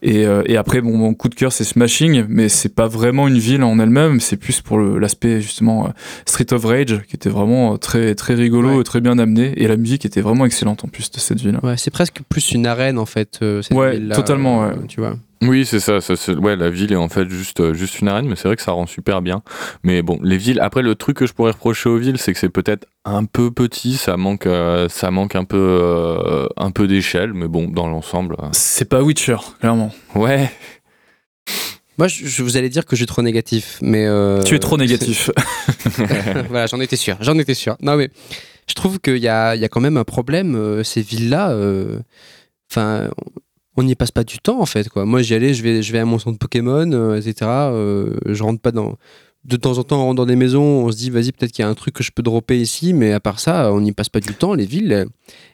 [0.00, 3.38] Et, et, après, bon, mon coup de cœur, c'est Smashing, mais c'est pas vraiment une
[3.38, 5.92] ville en elle-même, c'est plus pour l'aspect justement
[6.24, 9.76] Street of Rage, qui était vraiment très très rigolo, et très bien amené, et la
[9.76, 11.58] musique était vraiment excellente en plus de cette ville.
[11.64, 13.38] Ouais, c'est presque plus une arène en fait.
[13.40, 14.60] Cette ouais, totalement.
[14.60, 14.74] ouais.
[14.86, 15.16] Tu vois.
[15.42, 18.26] Oui, c'est ça, ça ouais, la ville est en fait juste, euh, juste une arène,
[18.26, 19.42] mais c'est vrai que ça rend super bien.
[19.84, 22.38] Mais bon, les villes, après le truc que je pourrais reprocher aux villes, c'est que
[22.38, 26.88] c'est peut-être un peu petit, ça manque, euh, ça manque un peu, euh, un peu
[26.88, 28.36] d'échelle, mais bon, dans l'ensemble.
[28.52, 29.92] C'est pas Witcher, clairement.
[30.16, 30.50] Ouais.
[31.98, 34.06] Moi, je, vous allais dire que je suis trop négatif, mais.
[34.44, 35.30] tu es trop négatif.
[36.48, 37.76] voilà, j'en étais sûr, j'en étais sûr.
[37.80, 38.10] Non, mais
[38.68, 41.56] je trouve qu'il y a, y a quand même un problème, ces villes-là.
[42.70, 43.08] Enfin
[43.78, 45.04] on n'y passe pas du temps en fait quoi.
[45.04, 47.34] Moi j'y allais, je vais, je vais à mon centre Pokémon, euh, etc.
[47.42, 48.96] Euh, je rentre pas dans.
[49.44, 51.62] De temps en temps, on rentre dans des maisons, on se dit vas-y peut-être qu'il
[51.62, 53.92] y a un truc que je peux dropper ici, mais à part ça, on n'y
[53.92, 54.52] passe pas du temps.
[54.52, 55.08] Les villes, elles,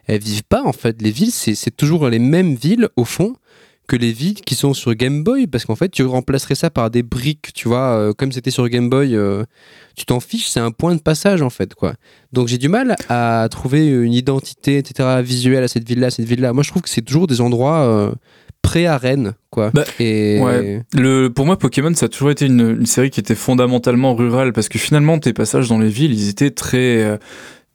[0.07, 1.01] elles vivent pas en fait.
[1.01, 3.35] Les villes, c'est toujours les mêmes villes au fond
[3.87, 6.89] que les villes qui sont sur Game Boy, parce qu'en fait, tu remplacerais ça par
[6.89, 9.43] des briques, tu vois, euh, comme c'était sur Game Boy, euh,
[9.95, 11.93] tu t'en fiches, c'est un point de passage, en fait, quoi.
[12.33, 16.53] Donc j'ai du mal à trouver une identité, etc., visuelle à cette ville-là, cette ville-là.
[16.53, 18.11] Moi, je trouve que c'est toujours des endroits euh,
[18.61, 19.71] pré-arène, quoi.
[19.73, 20.39] Bah, Et...
[20.93, 24.53] le, pour moi, Pokémon, ça a toujours été une, une, série qui était fondamentalement rurale,
[24.53, 27.19] parce que finalement, tes passages dans les villes, ils étaient très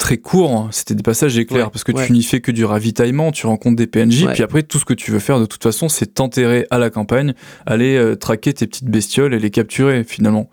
[0.01, 0.69] très courts, hein.
[0.73, 2.07] c'était des passages éclairs Ouais, parce que ouais.
[2.07, 4.33] tu n'y fais que du ravitaillement, tu rencontres des PNJ, Ouais.
[4.33, 6.91] puis après tout ce que tu veux faire de toute façon, c'est t'enterrer à la
[6.91, 7.35] campagne,
[7.67, 10.51] aller euh, traquer tes petites bestioles et les capturer finalement.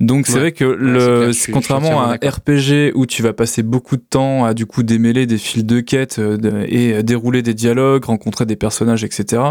[0.00, 3.96] Donc c'est vrai que le, clair, contrairement à un RPG où tu vas passer beaucoup
[3.96, 7.54] de temps à du coup démêler des fils de quête euh, et euh, dérouler des
[7.54, 9.42] dialogues, rencontrer des personnages, etc.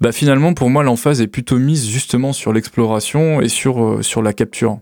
[0.00, 4.22] Bah finalement pour moi l'emphase est plutôt mise justement sur l'exploration et sur euh, sur
[4.22, 4.80] la capture.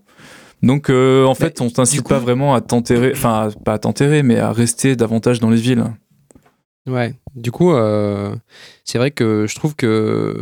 [0.63, 4.23] Donc euh, en fait on t'incite coup- pas vraiment à t'enterrer, enfin pas à t'enterrer
[4.23, 5.85] mais à rester davantage dans les villes.
[6.87, 8.35] Ouais, du coup, euh,
[8.85, 10.37] c'est vrai que je trouve que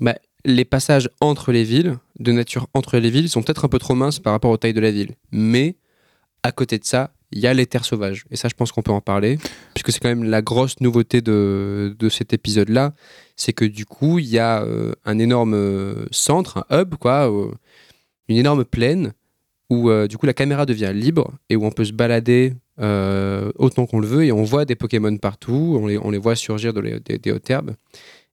[0.00, 0.14] bah,
[0.44, 3.94] les passages entre les villes, de nature entre les villes, sont peut-être un peu trop
[3.96, 5.16] minces par rapport aux tailles de la ville.
[5.32, 5.74] Mais
[6.44, 8.24] à côté de ça, il y a les terres sauvages.
[8.30, 9.38] Et ça, je pense qu'on peut en parler,
[9.74, 12.92] puisque c'est quand même la grosse nouveauté de, de cet épisode-là.
[13.36, 17.50] C'est que du coup, il y a euh, un énorme centre, un hub, quoi, euh,
[18.30, 19.12] une énorme plaine,
[19.68, 23.52] où euh, du coup la caméra devient libre et où on peut se balader euh,
[23.56, 26.80] autant qu'on le veut et on voit des Pokémon partout, on les, voit surgir de
[26.80, 27.72] les- des, des hautes herbes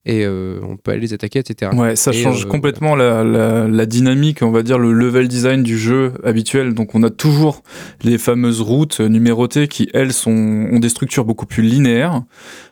[0.08, 1.70] et euh, on peut aller les attaquer, etc.
[1.76, 5.28] Ouais, ça Et, change euh, complètement la, la, la dynamique, on va dire le level
[5.28, 6.72] design du jeu habituel.
[6.74, 7.62] Donc on a toujours
[8.02, 10.32] les fameuses routes numérotées qui, elles, sont,
[10.72, 12.22] ont des structures beaucoup plus linéaires.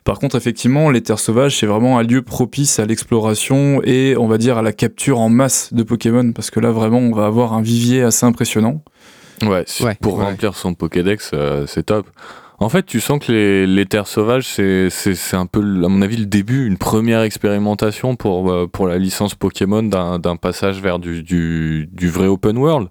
[0.05, 4.27] Par contre, effectivement, les terres sauvages, c'est vraiment un lieu propice à l'exploration et, on
[4.27, 7.27] va dire, à la capture en masse de Pokémon, parce que là, vraiment, on va
[7.27, 8.83] avoir un vivier assez impressionnant.
[9.43, 10.25] Ouais, Ouais, pour ouais.
[10.25, 12.07] remplir son Pokédex, euh, c'est top.
[12.59, 14.89] En fait, tu sens que les, les terres sauvages, c'est,
[15.35, 19.35] un peu, à mon avis, le début, une première expérimentation pour, euh, pour la licence
[19.35, 22.89] Pokémon d'un, passage vers du, du, du vrai open world.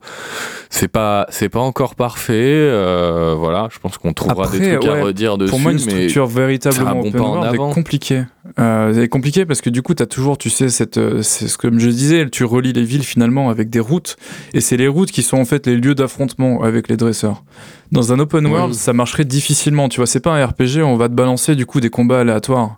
[0.70, 3.68] C'est pas, c'est pas encore parfait, euh, voilà.
[3.72, 5.50] Je pense qu'on trouvera Après, des trucs ouais, à redire dessus.
[5.50, 8.24] Pour moi, une mais structure véritablement c'est un bon open world est compliquée.
[8.60, 11.48] Euh, c'est compliqué parce que du coup, tu as toujours, tu sais, cette, euh, c'est
[11.48, 14.18] ce que je disais, tu relis les villes finalement avec des routes,
[14.54, 17.44] et c'est les routes qui sont en fait les lieux d'affrontement avec les dresseurs.
[17.92, 18.52] Dans un open Oui.
[18.52, 19.90] world, ça marcherait difficilement.
[19.90, 22.78] Tu vois, c'est pas un RPG, on va te balancer du coup des combats aléatoires.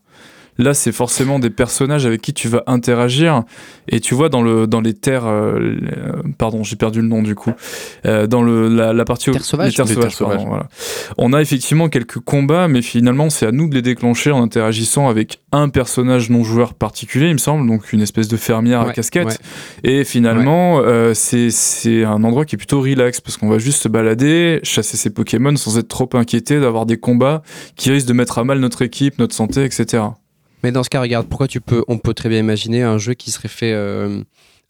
[0.58, 3.43] Là, c'est forcément des personnages avec qui tu vas interagir.
[3.89, 5.26] Et tu vois, dans, le, dans les terres.
[5.28, 7.51] euh, les- pardon, j'ai perdu le nom du coup.
[8.05, 9.32] Euh, dans le, la, la partie.
[9.32, 10.47] Terres sauvages les terres Les sauvages, terres pardon, sauvages.
[10.49, 10.68] voilà.
[11.18, 15.10] On a effectivement quelques combats, mais finalement, c'est à nous de les déclencher en interagissant
[15.10, 18.91] avec un personnage non joueur particulier, il me semble, donc une espèce de fermière à
[18.93, 19.28] casquette.
[19.28, 19.34] ouais.
[19.84, 23.82] Et finalement, euh, c'est c'est un endroit qui est plutôt relax parce qu'on va juste
[23.84, 27.41] se balader, chasser ses Pokémon sans être trop inquiété d'avoir des combats
[27.76, 30.03] qui risquent de mettre à mal notre équipe, notre santé, etc.
[30.64, 33.14] Mais dans ce cas, regarde, pourquoi tu peux, on peut très bien imaginer un jeu
[33.14, 34.24] qui serait fait euh,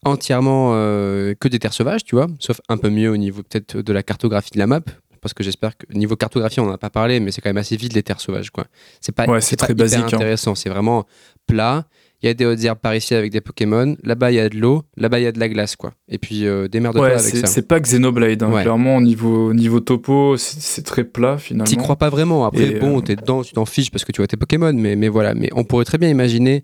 [0.06, 3.78] entièrement euh, que des terres sauvages, tu vois, sauf un peu mieux au niveau peut-être
[3.78, 4.82] de la cartographie de la map.
[5.22, 7.58] Parce que j'espère que niveau cartographie, on n'en a pas parlé, mais c'est quand même
[7.58, 8.66] assez vide les terres sauvages, quoi.
[9.02, 10.18] C'est pas, Ouais, c'est très hyper basique, hein.
[10.18, 10.56] intéressant.
[10.56, 11.06] C'est vraiment
[11.48, 11.86] plat.
[12.24, 13.96] Il y a des hautes herbes par ici avec des Pokémon.
[14.04, 14.82] Là-bas, il y a de l'eau.
[14.98, 15.94] Là-bas, il y a de la glace, quoi.
[16.10, 17.48] Et puis, euh, démerde-toi Ouais, avec c'est ça.
[17.48, 18.52] c'est pas Xenoblade, hein.
[18.52, 18.64] Ouais.
[18.64, 21.66] clairement, au niveau, niveau topo, c'est très plat finalement.
[21.66, 22.46] T'y crois pas vraiment.
[22.46, 24.74] Après, Et, bon, euh, t'es dedans, tu t'en fiches parce que tu vois tes Pokémon,
[24.74, 25.36] mais, mais voilà.
[25.36, 26.64] Mais on pourrait très bien imaginer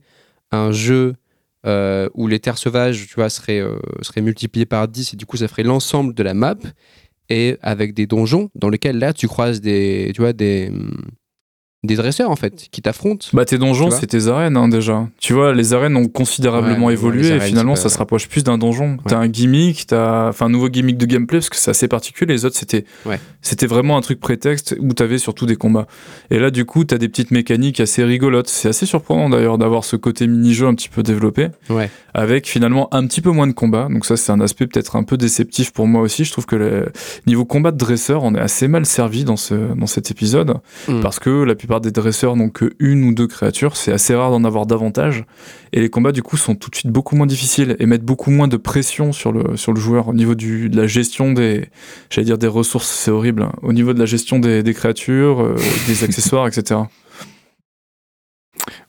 [0.52, 1.14] un jeu
[1.66, 5.26] euh, où les terres sauvages, tu vois, seraient, euh, seraient multipliées par 10 et du
[5.28, 6.56] coup, ça ferait l'ensemble de la map
[7.30, 10.98] et avec des donjons dans lesquels là, tu croises des, tu vois, des, hum,
[11.84, 13.28] des dresseurs en fait qui t'affrontent.
[13.34, 15.06] Bah tes donjons, c'est tes arènes hein, déjà.
[15.20, 18.58] Tu vois, les arènes ont considérablement Ouais, évolué et finalement ça se rapproche plus d'un
[18.58, 18.98] donjon.
[19.08, 22.34] T'as un gimmick, t'as enfin un nouveau gimmick de gameplay parce que c'est assez particulier.
[22.34, 23.20] Les autres c'était Ouais.
[23.42, 25.88] c'était vraiment un truc prétexte où t'avais surtout des combats.
[26.32, 28.48] Et là du coup t'as des petites mécaniques assez rigolotes.
[28.48, 31.50] C'est assez surprenant d'ailleurs d'avoir ce côté mini-jeu un petit peu développé
[32.14, 33.88] avec finalement un petit peu moins de combats.
[33.92, 36.24] Donc ça c'est un aspect peut-être un peu déceptif pour moi aussi.
[36.26, 36.92] Je trouve que le
[37.28, 40.54] niveau combat de dresseur, on est assez mal servi dans ce dans cet épisode
[40.88, 41.02] Mm.
[41.02, 43.76] parce que la plupart des dresseurs n'ont que une ou deux créatures.
[43.78, 45.26] C'est assez rare d'en avoir davantage.
[45.72, 48.32] Et les combats, du coup, sont tout de suite beaucoup moins difficiles et mettent beaucoup
[48.32, 51.70] moins de pression sur le, sur le joueur au niveau du, de la gestion des,
[52.10, 53.54] j'allais dire des ressources, c'est horrible, hein.
[53.62, 55.56] au niveau de la gestion des, créatures, euh,
[55.88, 56.82] des accessoires, etc.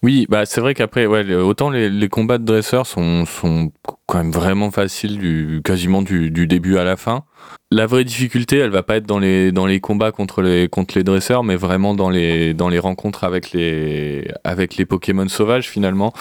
[0.04, 3.72] Oui, bah c'est vrai qu'après, ouais, autant les, les combats de dresseurs sont, sont
[4.04, 7.24] quand même vraiment faciles, du, quasiment du, du début à la fin.
[7.70, 10.96] La vraie difficulté, elle va pas être dans les, dans les combats contre les, contre
[10.96, 15.68] les dresseurs, mais vraiment dans les, dans les rencontres avec les, avec les Pokémon sauvages
[15.68, 16.12] finalement.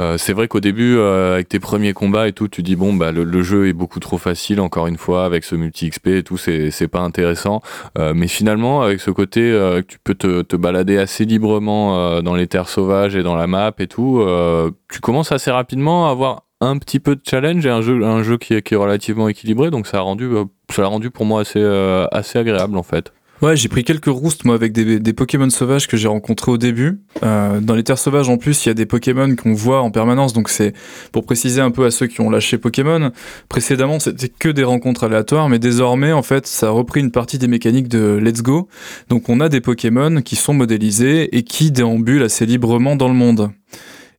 [0.00, 2.94] Euh, c'est vrai qu'au début, euh, avec tes premiers combats et tout, tu dis bon,
[2.94, 6.22] bah le, le jeu est beaucoup trop facile, encore une fois, avec ce multi-XP et
[6.22, 7.60] tout, c'est pas intéressant.
[7.98, 12.34] Euh, mais finalement, avec ce côté que tu peux te, te balader assez librement dans
[12.34, 16.10] les terres sauvages et dans la map et tout, euh, tu commences assez rapidement à
[16.10, 18.76] avoir un petit peu de challenge et un jeu, un jeu qui, est, qui est
[18.76, 19.70] relativement équilibré.
[19.70, 22.82] Donc ça a rendu, euh, ça l'a rendu pour moi assez, euh, assez agréable en
[22.82, 23.12] fait.
[23.42, 27.00] Ouais, j'ai pris quelques roustes moi avec des, Pokémon sauvages que j'ai rencontrés au début.
[27.22, 29.90] Euh, dans les terres sauvages en plus, il y a des Pokémon qu'on voit en
[29.90, 30.74] permanence, donc c'est
[31.10, 33.12] pour préciser un peu à ceux qui ont lâché Pokémon.
[33.48, 37.38] Précédemment, c'était que des rencontres aléatoires, mais désormais en fait, ça a repris une partie
[37.38, 38.68] des mécaniques de Let's Go.
[39.08, 43.14] Donc on a des Pokémon qui sont modélisés et qui déambulent assez librement dans le
[43.14, 43.50] monde.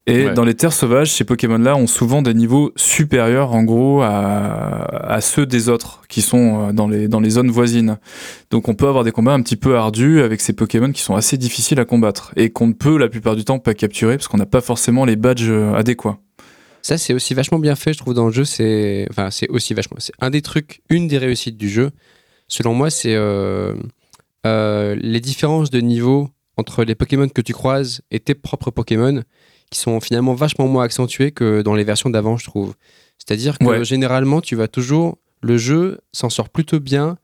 [0.07, 0.33] Et Ouais.
[0.33, 5.21] dans les terres sauvages, ces Pokémon-là ont souvent des niveaux supérieurs, en gros, à, à
[5.21, 7.99] ceux des autres qui sont euh, dans les, dans les zones voisines.
[8.49, 11.15] Donc on peut avoir des combats un petit peu ardus avec ces Pokémon qui sont
[11.15, 14.27] assez difficiles à combattre et qu'on ne peut la plupart du temps pas capturer parce
[14.27, 16.17] qu'on n'a pas forcément les badges euh, adéquats.
[16.81, 18.43] Ça, c'est aussi vachement bien fait, je trouve, dans le jeu.
[18.43, 19.97] C'est enfin, c'est aussi vachement.
[19.99, 21.91] C'est un des trucs, une des réussites du jeu.
[22.47, 23.75] Selon moi, c'est euh,
[24.47, 29.21] euh, les différences de niveau entre les Pokémon que tu croises et tes propres Pokémon
[29.71, 32.73] qui sont finalement vachement moins accentués que dans les versions d'avant, je trouve.
[33.17, 33.83] C'est-à-dire que Ouais.
[33.85, 35.17] généralement, tu vas toujours.
[35.41, 37.17] Le jeu s'en sort plutôt bien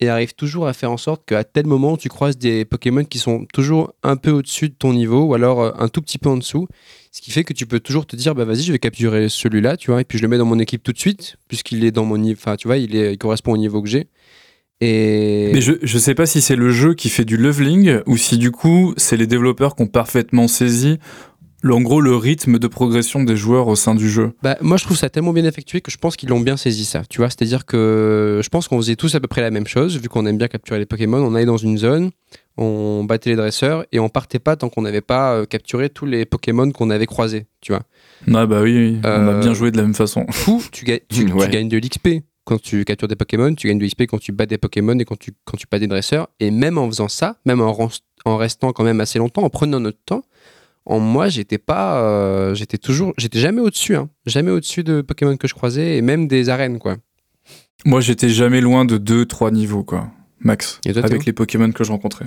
[0.00, 3.18] et arrive toujours à faire en sorte qu'à tel moment, tu croises des Pokémon qui
[3.18, 6.28] sont toujours un peu au-dessus de ton niveau ou alors euh, un tout petit peu
[6.28, 6.66] en dessous.
[7.12, 9.76] Ce qui fait que tu peux toujours te dire, bah vas-y, je vais capturer celui-là,
[9.76, 11.92] tu vois, et puis je le mets dans mon équipe tout de suite, puisqu'il est
[11.92, 14.08] dans mon niveau, enfin, tu vois, il, est, il correspond au niveau que j'ai.
[14.80, 18.16] Et Mais je, je sais pas si c'est le jeu qui fait du leveling ou
[18.16, 20.98] si du coup c'est les développeurs qui ont parfaitement saisi
[21.62, 24.32] le- en gros le rythme de progression des joueurs au sein du jeu.
[24.42, 26.84] bah, moi, je trouve ça tellement bien effectué que je pense qu'ils l'ont bien saisi,
[26.84, 27.30] ça, tu vois.
[27.30, 30.26] C'est-à-dire que je pense qu'on faisait tous à peu près la même chose, vu qu'on
[30.26, 31.18] aime bien capturer les Pokémon.
[31.18, 32.10] On allait dans une zone,
[32.58, 36.04] on battait les dresseurs, et on partait pas tant qu'on n'avait pas euh, capturé tous
[36.06, 37.82] les Pokémon qu'on avait croisés, tu vois.
[38.32, 40.26] Ah bah oui, oui, on a Euh, bien joué de la même façon.
[40.30, 43.84] fou, tu, ga- tu, gagnes de l'XP quand tu captures des Pokémon, tu gagnes de
[43.84, 46.28] l'XP quand tu bats des Pokémon et quand tu, quand tu bats des dresseurs.
[46.40, 50.00] Et même en faisant ça, même en restant quand même assez longtemps, en prenant notre
[50.04, 50.22] temps,
[50.84, 52.02] en moi, j'étais pas.
[52.02, 53.12] euh, j'étais toujours.
[53.16, 54.08] J'étais jamais au-dessus, hein.
[54.26, 56.96] Jamais au-dessus de Pokémon que je croisais et même des arènes, quoi.
[57.84, 61.90] Moi j'étais jamais loin de 2-3 niveaux quoi, max, toi, avec les Pokémon que je
[61.90, 62.26] rencontrais.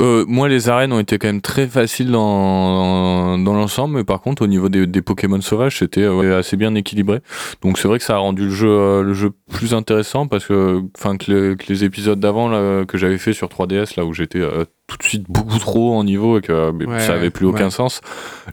[0.00, 4.20] Euh, moi, les arènes ont été quand même très faciles dans, dans l'ensemble, mais par
[4.20, 7.20] contre, au niveau des, des Pokémon sauvages, c'était euh, ouais, assez bien équilibré.
[7.62, 10.46] Donc, c'est vrai que ça a rendu le jeu, euh, le jeu plus intéressant parce
[10.46, 14.04] que, enfin, que, les- que les épisodes d'avant là, que j'avais fait sur 3DS, là
[14.04, 17.30] où j'étais euh, tout de suite beaucoup trop en niveau et que Ouais, ça avait
[17.30, 17.70] plus aucun ouais.
[17.70, 18.00] sens.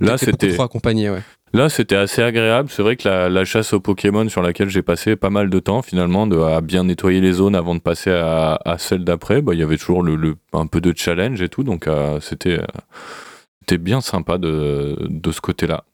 [0.02, 1.22] Là, c'était trop accompagné, ouais.
[1.56, 2.68] Là, c'était assez agréable.
[2.70, 5.82] C'est vrai que la, chasse aux Pokémon sur laquelle j'ai passé pas mal de temps,
[5.82, 9.64] finalement, à bien nettoyer les zones avant de passer à, celle d'après, bah, il y
[9.64, 10.06] avait toujours
[10.52, 11.64] un peu de challenge et tout.
[11.64, 14.98] Donc, euh, c'était bien sympa de,
[15.32, 15.86] ce côté-là.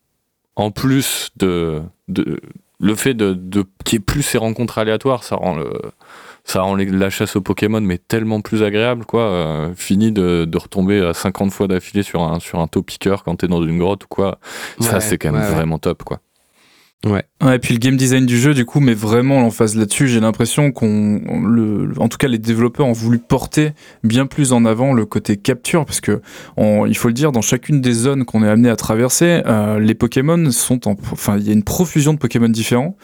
[0.55, 2.39] En plus de, de
[2.79, 5.69] le fait de, de qu'il y ait plus ces rencontres aléatoires, ça rend le,
[6.43, 9.21] ça rend les- la chasse aux Pokémon mais tellement plus agréable quoi.
[9.23, 13.23] Euh, fini de, de retomber à 50 fois d'affilée sur un sur un taux piqueur
[13.23, 14.39] quand t'es dans une grotte ou quoi.
[14.79, 15.53] Ça, c'est quand même ouais, ouais.
[15.55, 16.19] vraiment top, quoi.
[17.03, 20.07] Ouais, et puis le game design du jeu, du coup, met vraiment l'emphase là-dessus.
[20.07, 23.71] J'ai l'impression qu'on, le, en tout cas, les développeurs ont voulu porter
[24.03, 26.21] bien plus en avant le côté capture, parce que,
[26.57, 29.79] on- il faut le dire, dans chacune des zones qu'on est amené à traverser, euh,
[29.79, 32.95] les Pokémon sont en, enfin, il y a une profusion de Pokémon différents.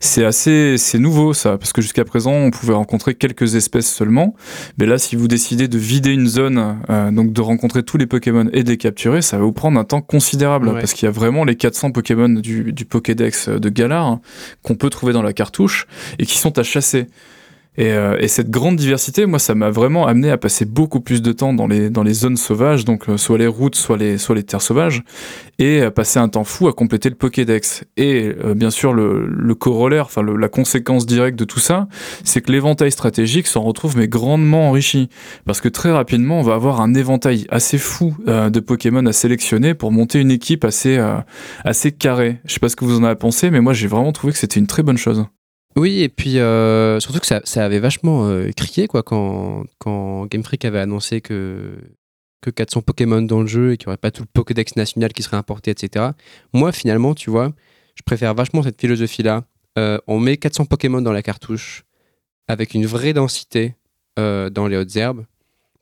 [0.00, 4.34] C'est assez, c'est nouveau ça, parce que jusqu'à présent, on pouvait rencontrer quelques espèces seulement.
[4.78, 8.06] Mais là, si vous décidez de vider une zone, euh, donc de rencontrer tous les
[8.06, 10.80] Pokémon et de les capturer, ça va vous prendre un temps considérable, Ouais.
[10.80, 14.20] parce qu'il y a vraiment les 400 Pokémon du, du Pokédex de Galar hein,
[14.62, 15.86] qu'on peut trouver dans la cartouche
[16.18, 17.06] et qui sont à chasser.
[17.78, 21.22] Et, euh, et cette grande diversité, moi, ça m'a vraiment amené à passer beaucoup plus
[21.22, 24.18] de temps dans les, dans les zones sauvages, donc euh, soit les routes, soit les,
[24.18, 25.02] soit les terres sauvages,
[25.58, 27.84] et à passer un temps fou à compléter le Pokédex.
[27.96, 31.88] Et euh, bien sûr, le, le corollaire, enfin la conséquence directe de tout ça,
[32.24, 35.08] c'est que l'éventail stratégique s'en retrouve mais grandement enrichi.
[35.44, 39.12] Parce que très rapidement, on va avoir un éventail assez fou euh, de Pokémon à
[39.12, 41.18] sélectionner pour monter une équipe assez, euh,
[41.64, 42.40] assez carrée.
[42.46, 44.38] Je sais pas ce que vous en avez pensé, mais moi j'ai vraiment trouvé que
[44.38, 45.26] c'était une très bonne chose.
[45.76, 50.42] Oui, et puis euh, surtout que ça, avait vachement euh, crié quoi, quand, quand Game
[50.42, 51.76] Freak avait annoncé que,
[52.40, 55.12] que 400 Pokémon dans le jeu et qu'il n'y aurait pas tout le Pokédex national
[55.12, 56.06] qui serait importé, etc.
[56.54, 57.52] Moi, finalement, tu vois,
[57.94, 59.44] je préfère vachement cette philosophie-là.
[59.78, 61.84] Euh, on met 400 Pokémon dans la cartouche
[62.48, 63.74] avec une vraie densité
[64.18, 65.26] dans les hautes herbes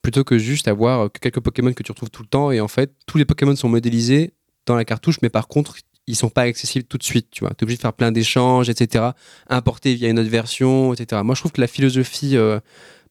[0.03, 2.67] plutôt que juste avoir que quelques Pokémon que tu retrouves tout le temps et en
[2.67, 4.33] fait, tous les Pokémon sont modélisés
[4.67, 5.77] dans la cartouche, mais par contre,
[6.07, 7.51] ils sont pas accessibles tout de suite, tu vois.
[7.51, 9.05] Tu es obligé de faire plein d'échanges, etc
[9.49, 11.23] importé via une autre version, etc.
[11.25, 12.61] Moi, je trouve que la philosophie, euh,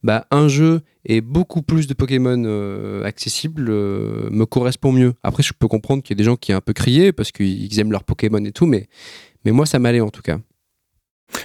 [0.03, 5.13] bah, un jeu et beaucoup plus de Pokémon euh, accessibles euh, me correspond mieux.
[5.23, 7.79] Après, je peux comprendre qu'il y a des gens qui un peu crié parce qu'ils
[7.79, 8.87] aiment leurs Pokémon et tout, mais,
[9.45, 10.39] mais moi, ça m'allait en tout cas.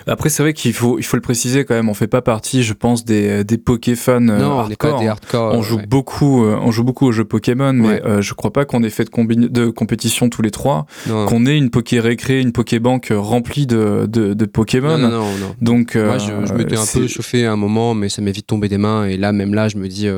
[0.06, 1.88] Après, c'est vrai qu'il faut, il faut le préciser quand même.
[1.88, 4.20] On fait pas partie, je pense, des, des Pokéfans.
[4.20, 5.54] Non, on n'est pas des hardcore.
[5.54, 8.64] On joue beaucoup, euh, on joue beaucoup aux jeux Pokémon, mais euh, je crois pas
[8.64, 10.86] qu'on ait fait de, de compétition tous les trois.
[11.06, 14.98] Qu'on ait une Poké Récré, une Pokébank remplie de, de, de Pokémon.
[14.98, 15.54] Non, non, non.
[15.60, 18.46] Donc, moi, je, je m'étais un peu chauffé à un moment, mais ça m'est vite
[18.46, 19.06] tombé des mains.
[19.06, 20.08] Et là, même là, je me dis,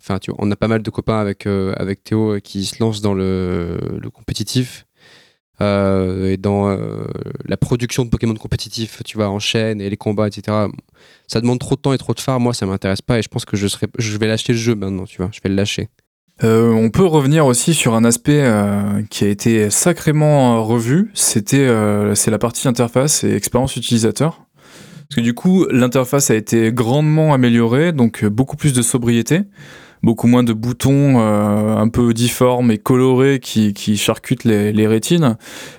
[0.00, 3.00] enfin, tu vois, on a pas mal de copains avec avec Théo qui se lancent
[3.00, 4.86] dans le, le compétitif.
[5.60, 7.04] Euh, et dans euh,
[7.46, 10.66] la production de Pokémon compétitifs, tu vois, en chaîne et les combats, etc.
[11.28, 12.40] Ça demande trop de temps et trop de phare.
[12.40, 14.74] Moi, ça m'intéresse pas et je pense que je, serais, je vais lâcher le jeu
[14.74, 15.30] maintenant, tu vois.
[15.32, 15.88] Je vais le lâcher.
[16.42, 18.44] Euh, on peut revenir aussi sur un aspect
[19.10, 21.10] qui a été sacrément revu.
[21.14, 21.68] C'était,
[22.14, 24.40] c'est la partie interface et expérience utilisateur.
[25.08, 29.42] Parce que du coup, l'interface a été grandement améliorée, donc beaucoup plus de sobriété
[30.04, 34.86] beaucoup moins de boutons euh, un peu difformes et colorés qui, qui charcutent les, les,
[34.86, 35.36] rétines.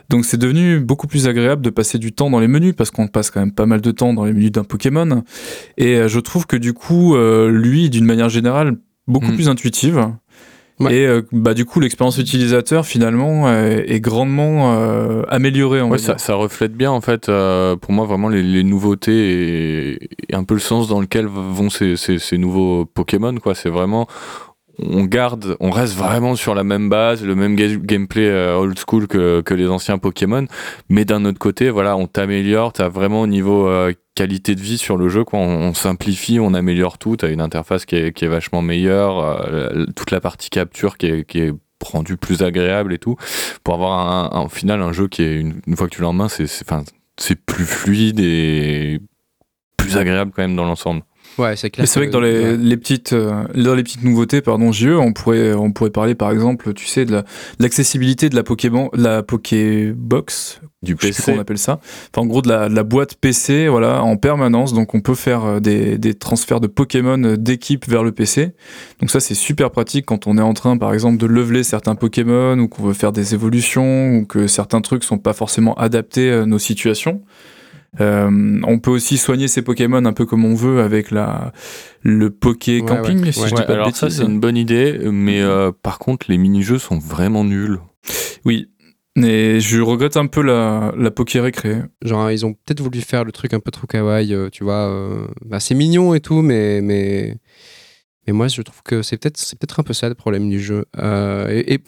[0.09, 3.07] Donc c'est devenu beaucoup plus agréable de passer du temps dans les menus parce qu'on
[3.07, 5.23] passe quand même pas mal de temps dans les menus d'un Pokémon.
[5.77, 9.35] Et euh, je trouve que du coup, euh, lui, d'une manière générale, beaucoup mm.
[9.35, 10.07] plus intuitive.
[10.81, 15.81] Et euh, bah, du coup, l'expérience utilisateur, finalement, est grandement euh, améliorée.
[15.81, 20.09] ouais, ça, ça, reflète bien, en fait, euh, pour moi, vraiment les, les nouveautés et,
[20.29, 23.35] et, un peu le sens dans lequel vont ces, ces, ces nouveaux Pokémon.
[23.37, 23.55] quoi.
[23.55, 24.07] C'est vraiment
[24.79, 29.07] on garde, on reste vraiment sur la même base, le même gameplay euh, old school
[29.07, 30.45] que, les anciens Pokémon,
[30.89, 34.77] mais d'un autre côté, voilà, on t'améliore, t'as vraiment au niveau euh, qualité de vie
[34.77, 38.61] sur le jeu, quoi, on, simplifie, on améliore tout, t'as une interface qui est, vachement
[38.61, 41.53] meilleure, euh, toute la partie capture qui est,
[41.83, 43.15] rendue plus agréable et tout,
[43.63, 46.27] pour avoir un, final un jeu qui est une, fois que tu l'as en main,
[46.29, 48.99] c'est plus fluide et
[49.77, 51.03] plus agréable quand même dans l'ensemble.
[51.37, 51.87] Ouais, c'est clair.
[51.87, 55.13] c'est vrai que dans les, les petites, euh, dans les petites nouveautés, pardon, JE, on
[55.13, 57.23] pourrait, on pourrait parler par exemple, tu sais, de
[57.59, 61.79] l'accessibilité de la Pokémon, la Pokébox, du PC, on appelle ça.
[62.13, 64.73] Enfin, en gros, de la, de la, boîte PC, voilà, en permanence.
[64.73, 68.51] Donc, on peut faire euh, des, des transferts de Pokémon euh, d'équipe vers le PC.
[69.01, 71.95] Donc, ça, c'est super pratique quand on est en train, par exemple, de leveler certains
[71.95, 76.31] Pokémon ou qu'on veut faire des évolutions ou que certains trucs sont pas forcément adaptés
[76.31, 77.23] à nos situations.
[78.01, 81.53] Euh, on peut aussi soigner ses Pokémon un peu comme on veut avec la
[82.01, 83.31] le Poké Camping.
[83.31, 86.37] Si je dis pas alors ça c'est une bonne idée, mais euh, par contre les
[86.37, 87.79] mini-jeux sont vraiment nuls.
[88.45, 88.69] Oui.
[89.17, 91.83] Et je regrette un peu la, la Poké Récré.
[92.01, 94.93] Genre, ils ont peut-être voulu faire le truc un peu trop kawaii, euh, tu vois.
[95.45, 97.37] Bah, c'est mignon et tout, mais, mais
[98.27, 100.59] mais moi, je trouve que c'est peut-être c'est peut-être un peu ça le problème du
[100.59, 100.85] jeu.
[100.97, 101.79] Euh, et,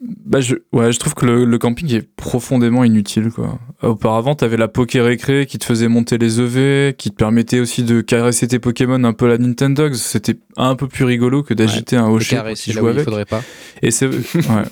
[0.00, 3.58] bah je ouais, je trouve que le, camping est profondément inutile quoi.
[3.82, 7.60] Auparavant, tu avais la Poké Récré qui te faisait monter les EV, qui te permettait
[7.60, 9.92] aussi de caresser tes Pokémon un peu à la Nintendo.
[9.94, 13.02] C'était un peu plus rigolo que d'agiter un hocher si jouer avec.
[13.02, 13.42] Il faudrait pas.
[13.82, 14.64] Et c'est ouais.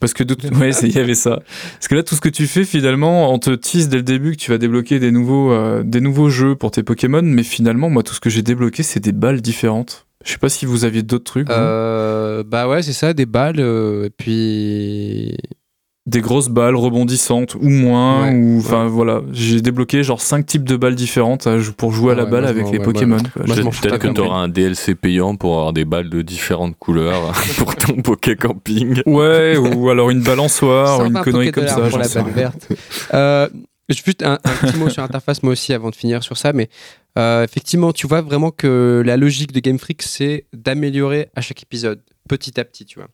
[0.00, 0.24] Parce que
[0.58, 1.42] ouais, il y avait ça.
[1.74, 4.32] Parce que là, tout ce que tu fais, finalement, on te tease dès le début
[4.32, 7.90] que tu vas débloquer des nouveaux, euh, des nouveaux jeux pour tes Pokémon, mais finalement,
[7.90, 10.06] moi, tout ce que j'ai débloqué, c'est des balles différentes.
[10.24, 11.50] Je sais pas si vous aviez d'autres trucs.
[11.50, 15.36] Euh, bah ouais, c'est ça, des balles, euh, et puis
[16.06, 19.20] des grosses balles rebondissantes ou moins ou enfin voilà.
[19.32, 21.46] J'ai débloqué genre cinq types de balles différentes
[21.76, 25.36] pour jouer à la balle avec les Pokémon peut-être que tu auras un DLC payant
[25.36, 30.22] pour avoir des balles de différentes couleurs pour ton Poké Camping ouais ou alors une
[30.22, 32.68] balançoire ou une connerie comme ça pour la balle verte.
[33.14, 33.48] Euh,
[33.90, 36.70] juste un, un petit mot sur l'interface moi aussi avant de finir sur ça mais
[37.18, 41.62] euh, effectivement, tu vois vraiment que la logique de Game Freak, c'est d'améliorer à chaque
[41.62, 43.08] épisode, petit à petit, tu vois.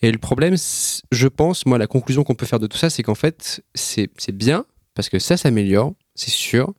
[0.00, 3.02] Et le problème, je pense, moi, la conclusion qu'on peut faire de tout ça, c'est
[3.02, 6.74] qu'en fait, c'est bien, parce que ça s'améliore, c'est sûr,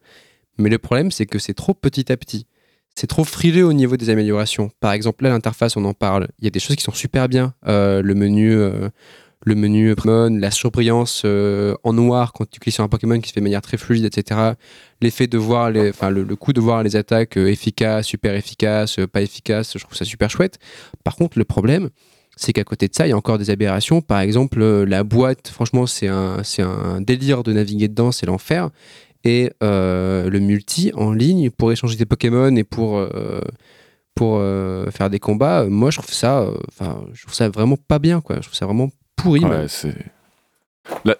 [0.58, 2.48] mais le problème, c'est que c'est trop petit à petit.
[2.96, 4.70] C'est trop frileux au niveau des améliorations.
[4.80, 6.28] Par exemple, là, l'interface, on en parle.
[6.40, 7.56] Il y a des choses qui sont super bien.
[7.66, 8.90] Euh, le menu, euh,
[9.46, 13.30] le menu Pokémon, la surbrillance euh, en noir quand tu cliques sur un Pokémon qui
[13.30, 14.54] se fait de manière très fluide, etc.
[15.02, 19.00] L'effet de voir, les, enfin le, coup de voir les attaques euh, efficaces, super efficaces,
[19.00, 20.60] euh, pas efficaces, je trouve ça super chouette.
[21.04, 21.89] Par contre, le problème,
[22.36, 24.02] c'est qu'à côté de ça, il y a encore des aberrations.
[24.02, 28.70] Par exemple, la boîte, franchement, c'est un, c'est un délire de naviguer dedans, c'est l'enfer.
[29.26, 33.02] Et le multi en ligne pour échanger des Pokémon et pour
[34.16, 34.41] pour
[34.91, 38.38] faire des combats, moi je trouve ça, enfin, je trouve ça vraiment pas bien, quoi.
[38.38, 39.43] Je trouve ça vraiment pourri.
[39.43, 39.95] Ouais, c'est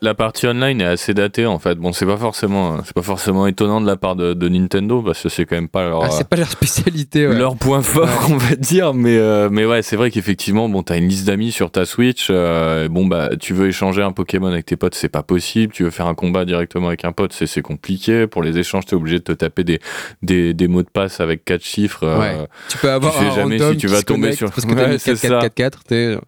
[0.01, 1.75] la, partie online est assez datée en fait.
[1.75, 5.29] Bon, c'est pas forcément, c'est pas forcément étonnant de la part de, Nintendo parce que
[5.29, 8.55] c'est quand même pas leur, ah, c'est pas leur spécialité, leur point fort, on va
[8.55, 8.93] dire.
[8.93, 12.27] Mais euh, mais ouais, c'est vrai qu'effectivement, bon, t'as une liste d'amis sur ta Switch.
[12.29, 15.73] Euh, bon bah, tu veux échanger un Pokémon avec tes potes, c'est pas possible.
[15.73, 18.27] Tu veux faire un combat directement avec un pote, c'est c'est compliqué.
[18.27, 19.79] Pour les échanges, t'es obligé de te taper des,
[20.21, 22.03] des, des mots de passe avec quatre chiffres.
[22.03, 24.51] Euh, tu peux avoir tu sais jamais si tu vas tomber sur.
[24.51, 26.23] Parce que ouais, 4, 4, 4, 4,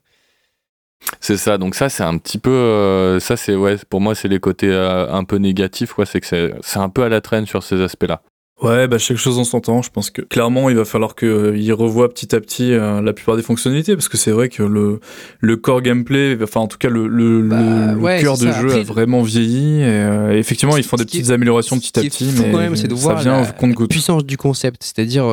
[1.20, 4.28] C'est ça, donc ça c'est un petit peu, euh, ça c'est ouais, pour moi c'est
[4.28, 7.46] les côtés euh, un peu négatifs, quoi, c'est que c'est un peu à la traîne
[7.46, 8.22] sur ces aspects-là.
[8.62, 9.82] Ouais, bah chaque chose en son temps.
[9.82, 13.12] Je pense que clairement, il va falloir qu'il euh, revoie petit à petit euh, la
[13.12, 15.02] plupart des fonctionnalités parce que c'est vrai que le,
[15.42, 19.24] le core gameplay, enfin en tout cas le, le, bah, cœur de jeu a vraiment
[19.24, 19.82] vieilli.
[19.82, 23.18] Et, euh, effectivement, ils font des petites améliorations petit à petit, mais c'est de voir
[23.18, 24.84] ça vient la, puissance du concept.
[24.84, 25.26] C'est-à-dire,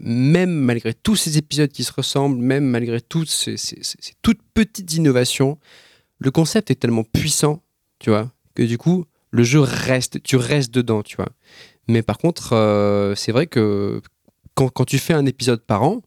[0.00, 4.40] même malgré tous ces épisodes qui se ressemblent, même malgré toutes ces, ces, ces toutes
[4.54, 5.58] petites innovations,
[6.20, 7.60] le concept est tellement puissant,
[7.98, 11.28] tu vois, que du coup, le jeu reste, tu restes dedans, tu vois.
[11.88, 14.00] Mais par contre, euh, c'est vrai que
[14.54, 16.02] quand, quand, tu fais un épisode par an,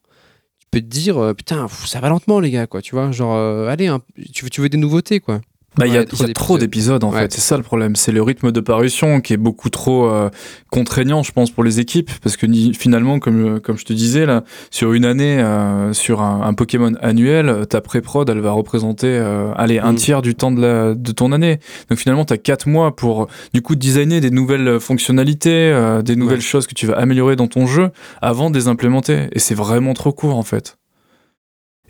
[0.60, 2.82] tu peux te dire, euh, putain, ça va lentement, les gars, quoi.
[2.82, 3.92] Tu vois, genre, euh, allez,
[4.32, 5.42] tu, veux, tu veux des nouveautés, quoi.
[5.78, 7.96] Bah, il y a, trop d'épisodes en fait, c'est ça le problème.
[7.96, 10.30] C'est le rythme de parution qui est beaucoup trop euh,
[10.70, 14.44] contraignant, je pense, pour les équipes, parce que finalement, comme comme je te disais là,
[14.70, 19.80] sur une année, euh, sur un, Pokémon annuel, ta pré-prod, elle va représenter, euh, allez,
[19.80, 19.96] un mm.
[19.96, 21.60] tiers du temps de la de ton année.
[21.90, 26.42] Donc finalement, tu as quatre mois pour du coup designer des nouvelles fonctionnalités, des nouvelles
[26.42, 27.92] choses que tu vas améliorer dans ton jeu
[28.22, 29.30] avant de les implémenter.
[29.32, 30.81] Et c'est vraiment trop court en fait.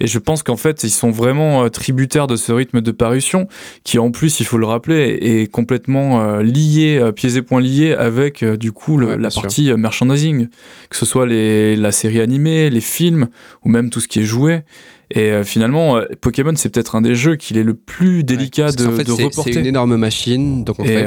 [0.02, 3.48] Et je pense qu'en fait, ils sont vraiment euh, tributaires de ce rythme de parution,
[3.84, 7.62] qui en plus, il faut le rappeler, est complètement euh, lié, euh, pieds et poings
[7.62, 10.48] liés avec du coup la partie merchandising,
[10.90, 13.28] que ce soit les, la série animée, les films,
[13.64, 14.62] ou même tout ce qui est joué.
[15.14, 18.92] Et finalement, Pokémon, c'est peut-être un des jeux qu'il est le plus délicat de, en
[18.94, 19.54] fait, reporter.
[19.54, 21.06] C'est une énorme machine, donc en fait,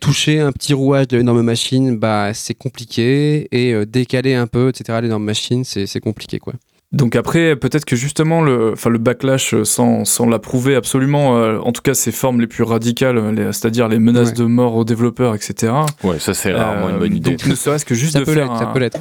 [0.00, 5.00] toucher un petit rouage de l'énorme machine, bah, c'est compliqué, et décaler un peu, etc.,
[5.02, 6.54] l'énorme machine, c'est compliqué, quoi.
[6.94, 11.58] Donc après, peut-être que justement, le, enfin, le backlash, euh, sans, sans l'approuver absolument, euh,
[11.58, 13.20] en tout cas ses formes les plus radicales,
[13.52, 15.72] c'est-à-dire les menaces de mort aux développeurs, etc.
[16.04, 17.32] Ouais, ça c'est rarement une bonne idée.
[17.32, 18.58] Donc ne serait-ce que juste de faire un...
[18.60, 19.00] Ça peut l'être.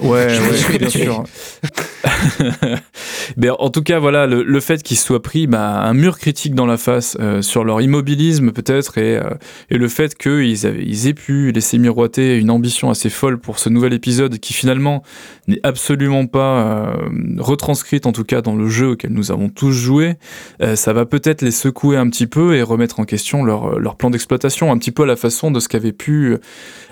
[0.00, 1.24] Ouais, ouais bien sûr.
[3.36, 6.54] Mais en tout cas, voilà, le, le fait qu'ils soient pris bah, un mur critique
[6.54, 9.20] dans la face euh, sur leur immobilisme peut-être et,
[9.70, 13.68] et le fait qu'ils ils aient pu laisser miroiter une ambition assez folle pour ce
[13.68, 15.02] nouvel épisode qui finalement
[15.46, 16.96] n'est absolument pas
[17.38, 20.14] retranscrite en tout cas dans le jeu auquel nous avons tous joué,
[20.62, 23.96] euh, ça va peut-être les secouer un petit peu et remettre en question leur, leur
[23.96, 26.36] plan d'exploitation, un petit peu à la façon de ce qu'avait pu,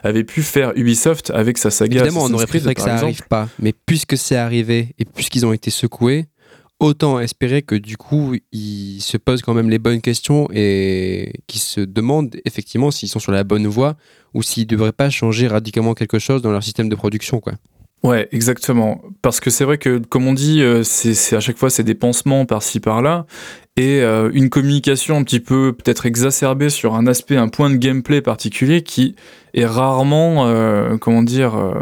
[0.03, 2.01] avait pu faire Ubisoft avec sa saga.
[2.01, 5.53] Évidemment, on aurait préféré que ça n'arrive pas, mais puisque c'est arrivé et puisqu'ils ont
[5.53, 6.27] été secoués,
[6.83, 11.61] autant espérer que du coup ils se posent quand même les bonnes questions et qu'ils
[11.61, 13.97] se demandent effectivement s'ils sont sur la bonne voie
[14.35, 17.55] ou s'ils ne devraient pas changer radicalement quelque chose dans leur système de production quoi.
[18.03, 19.01] Ouais, exactement.
[19.23, 21.95] Parce que c'est vrai que, comme on dit, euh, c'est à chaque fois c'est des
[21.95, 23.27] pansements par-ci par-là
[23.77, 27.77] et euh, une communication un petit peu peut-être exacerbée sur un aspect, un point de
[27.77, 29.15] gameplay particulier qui
[29.55, 31.75] est rarement, euh, comment dire, euh,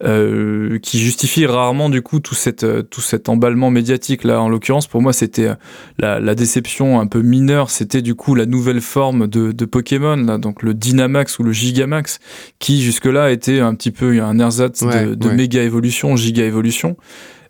[0.00, 4.88] qui justifie rarement du coup tout, cette, euh, tout cet emballement médiatique là en l'occurrence
[4.88, 5.54] pour moi c'était euh,
[5.98, 10.16] la, la, déception un peu mineure c'était du coup la nouvelle forme de, de Pokémon
[10.16, 12.18] là, donc le Dynamax ou le Gigamax
[12.58, 16.96] qui jusque là était un petit peu un ersatz de, de méga évolution giga évolution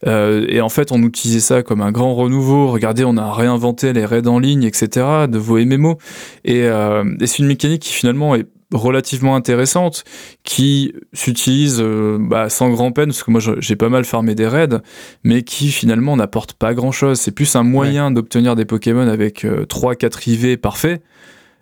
[0.07, 2.69] euh, et en fait, on utilisait ça comme un grand renouveau.
[2.69, 5.99] Regardez, on a réinventé les raids en ligne, etc., de vos MMO.
[6.45, 10.05] Et, euh, et c'est une mécanique qui finalement est relativement intéressante
[10.43, 14.47] qui s'utilise euh, bah, sans grand peine parce que moi j'ai pas mal farmé des
[14.47, 14.81] raids
[15.23, 19.45] mais qui finalement n'apporte pas grand chose c'est plus un moyen d'obtenir des Pokémon avec
[19.45, 21.03] 3-4 euh, IV parfaits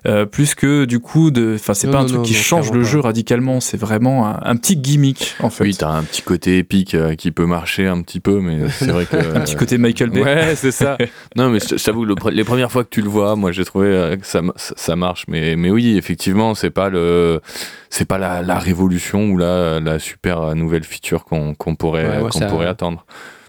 [0.05, 2.99] euh, plus que du coup de enfin c'est pas un truc qui change le jeu
[2.99, 5.65] radicalement c'est vraiment un, petit gimmick en fait.
[5.65, 8.91] Oui t'as un petit côté épique euh, qui peut marcher un petit peu mais c'est
[8.91, 10.23] vrai que un petit côté Michael Bay.
[10.23, 10.99] Ouais c'est ça.
[11.37, 14.27] Non mais j'avoue les premières fois que tu le vois moi j'ai trouvé euh, que
[14.27, 15.25] ça, ça marche.
[15.29, 17.41] Mais mais oui effectivement c'est pas le
[17.89, 22.41] c'est pas la, la, révolution ou la, la super nouvelle feature qu'on qu'on pourrait qu'on
[22.41, 23.05] pourrait attendre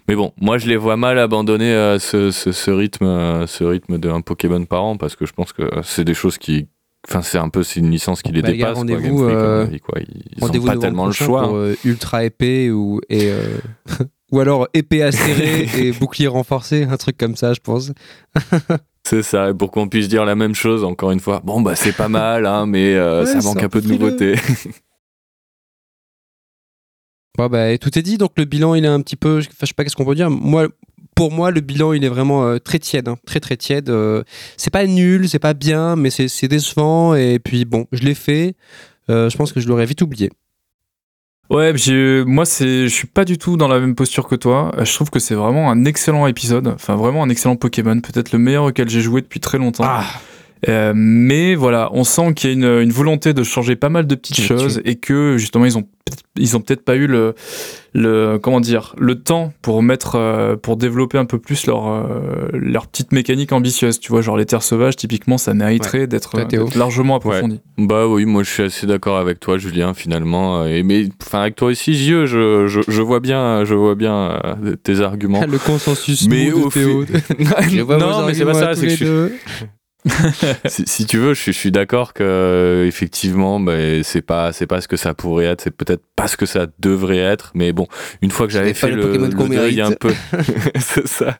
[0.08, 3.98] mais bon, moi je les vois mal abandonner euh, ce, ce, rythme, euh, ce rythme
[3.98, 6.68] d'un Pokémon par an parce que je pense que c'est des choses qui,
[7.08, 8.76] enfin c'est un peu c'est une licence qui les bah, dépasse.
[8.76, 9.66] Rendez-vous, euh,
[10.36, 11.48] Ils n'ont pas tellement le choix.
[11.48, 11.72] Pour, hein.
[11.84, 13.32] ultra épée ou et
[14.32, 17.92] ou alors épée acérée et bouclier renforcé, un truc comme ça, je pense.
[19.06, 21.42] C'est ça, pour qu'on puisse dire la même chose encore une fois.
[21.44, 22.94] Bon bah c'est pas mal, hein, mais
[23.24, 24.34] ça manque un peu de nouveauté.
[27.36, 29.74] Bon, bah, tout est dit, donc le bilan il est un petit peu, je sais
[29.74, 30.30] pas qu'est-ce qu'on peut dire.
[30.30, 30.68] Moi,
[31.14, 33.16] pour moi, le bilan il est vraiment euh, très tiède, hein.
[33.26, 33.90] très très tiède.
[33.90, 34.22] Euh,
[34.56, 37.14] c'est pas nul, c'est pas bien, mais c'est décevant.
[37.14, 38.54] Et puis bon, je l'ai fait.
[39.10, 40.30] Euh, je pense que je l'aurais vite oublié.
[41.50, 41.74] Ouais,
[42.24, 44.72] moi c'est, je suis pas du tout dans la même posture que toi.
[44.82, 48.38] Je trouve que c'est vraiment un excellent épisode, enfin vraiment un excellent Pokémon, peut-être le
[48.38, 49.84] meilleur auquel j'ai joué depuis très longtemps.
[49.86, 50.06] Ah.
[50.94, 54.14] Mais voilà, on sent qu'il y a une, une, volonté de changer pas mal de
[54.14, 55.86] petites choses et que justement ils ont
[56.36, 57.34] ils ont peut-être pas eu le,
[57.94, 62.48] le comment dire le temps pour mettre euh, pour développer un peu plus leur euh,
[62.52, 66.36] leur petite mécanique ambitieuse tu vois genre les terres sauvages typiquement ça mériterait d'être
[66.76, 67.60] largement approfondi.
[67.78, 71.56] Bah oui moi je suis assez d'accord avec toi Julien finalement et mais enfin avec
[71.56, 72.26] toi aussi J.E.
[72.26, 75.44] Je, je, je, vois bien je vois bien euh, tes arguments.
[75.48, 77.04] Le consensus mais au Théo.
[77.38, 79.28] non mais c'est pas ça c'est que je
[80.66, 84.98] si, tu veux, je, suis d'accord que effectivement, bah, c'est pas c'est pas ce que
[84.98, 87.86] ça pourrait être, c'est peut-être pas ce que ça devrait être, mais bon,
[88.20, 90.12] une fois que j'avais fait le, deuil un peu,
[90.78, 91.38] c'est ça.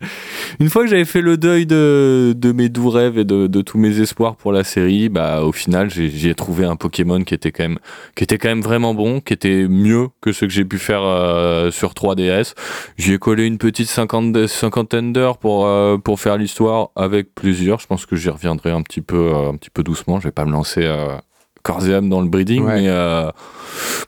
[0.60, 3.60] Une fois que j'avais fait le deuil de, de mes doux rêves et de, de,
[3.60, 7.52] tous mes espoirs pour la série, bah au final, j'ai trouvé un Pokémon qui était
[7.52, 7.78] quand même
[8.14, 11.02] qui était quand même vraiment bon, qui était mieux que ce que j'ai pu faire
[11.02, 12.54] euh, sur 3DS.
[12.96, 17.78] J'y ai collé une petite cinquantaine d'heures pour euh, pour faire l'histoire avec plaisir.
[17.78, 20.20] Je pense que j'y reviens un petit peu, euh, un petit peu doucement.
[20.20, 21.16] Je vais pas me lancer euh,
[21.62, 23.30] corps et âme dans le breeding, mais, euh,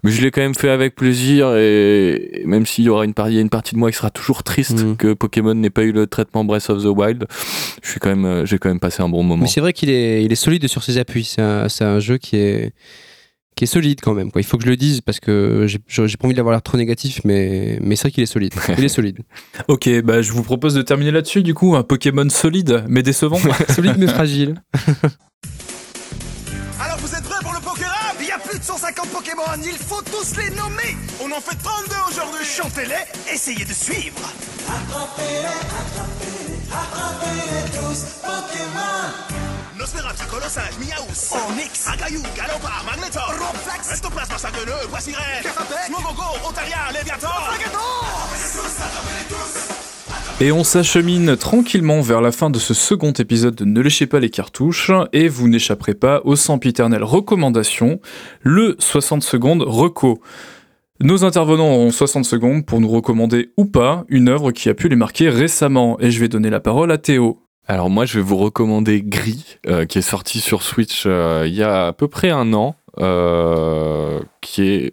[0.03, 1.55] mais je l'ai quand même fait avec plaisir.
[1.57, 4.85] Et, même s'il y aura une, partie, une partie de moi qui sera toujours triste
[4.85, 4.97] mm.
[4.97, 7.27] que Pokémon n'ait pas eu le traitement Breath of the Wild,
[7.83, 9.43] je suis quand même, j'ai quand même passé un bon moment.
[9.43, 11.25] Mais c'est vrai qu'il est, il est solide sur ses appuis.
[11.25, 12.73] C'est un, un, jeu qui est
[13.57, 14.31] qui est solide quand même.
[14.31, 14.43] Quoi.
[14.43, 15.79] Il faut que je le dise parce que j'ai
[16.17, 18.55] pas envie d'avoir l'air trop négatif, mais, mais c'est vrai qu'il est solide.
[18.77, 19.21] Il est solide.
[19.69, 21.75] ok, bah je vous propose de terminer là-dessus du coup.
[21.75, 23.41] Un Pokémon solide mais décevant.
[23.75, 24.63] solide mais fragile.
[26.79, 27.87] Alors vous êtes prêts pour le Pokémon
[28.21, 30.95] Il y a plus de 150 Pokémon, il faut tous les nommer
[31.25, 34.31] On en fait 32 aujourd'hui Chantez-les, essayez de suivre
[34.69, 39.56] Attrapez-les, attrapez-les, attrapez-les tous Pokémon
[39.87, 45.47] Nosferatu, Colossage, Miaus, Onyx, Agayou, Galopard, Magnetor, Robflex, Estoplasma, Sagueneux, Voici-Rêve,
[45.93, 47.53] Mogogo, Otaria, Léviator,
[50.41, 54.19] et on s'achemine tranquillement vers la fin de ce second épisode de Ne léchez pas
[54.19, 58.01] les cartouches, et vous n'échapperez pas au sempiternel recommandation,
[58.41, 60.21] le 60 secondes reco.
[60.99, 64.89] Nos intervenants auront 60 secondes pour nous recommander ou pas une œuvre qui a pu
[64.89, 67.46] les marquer récemment, et je vais donner la parole à Théo.
[67.69, 71.55] Alors moi, je vais vous recommander Gris, euh, qui est sorti sur Switch euh, il
[71.55, 74.93] y a à peu près un an, euh, qui est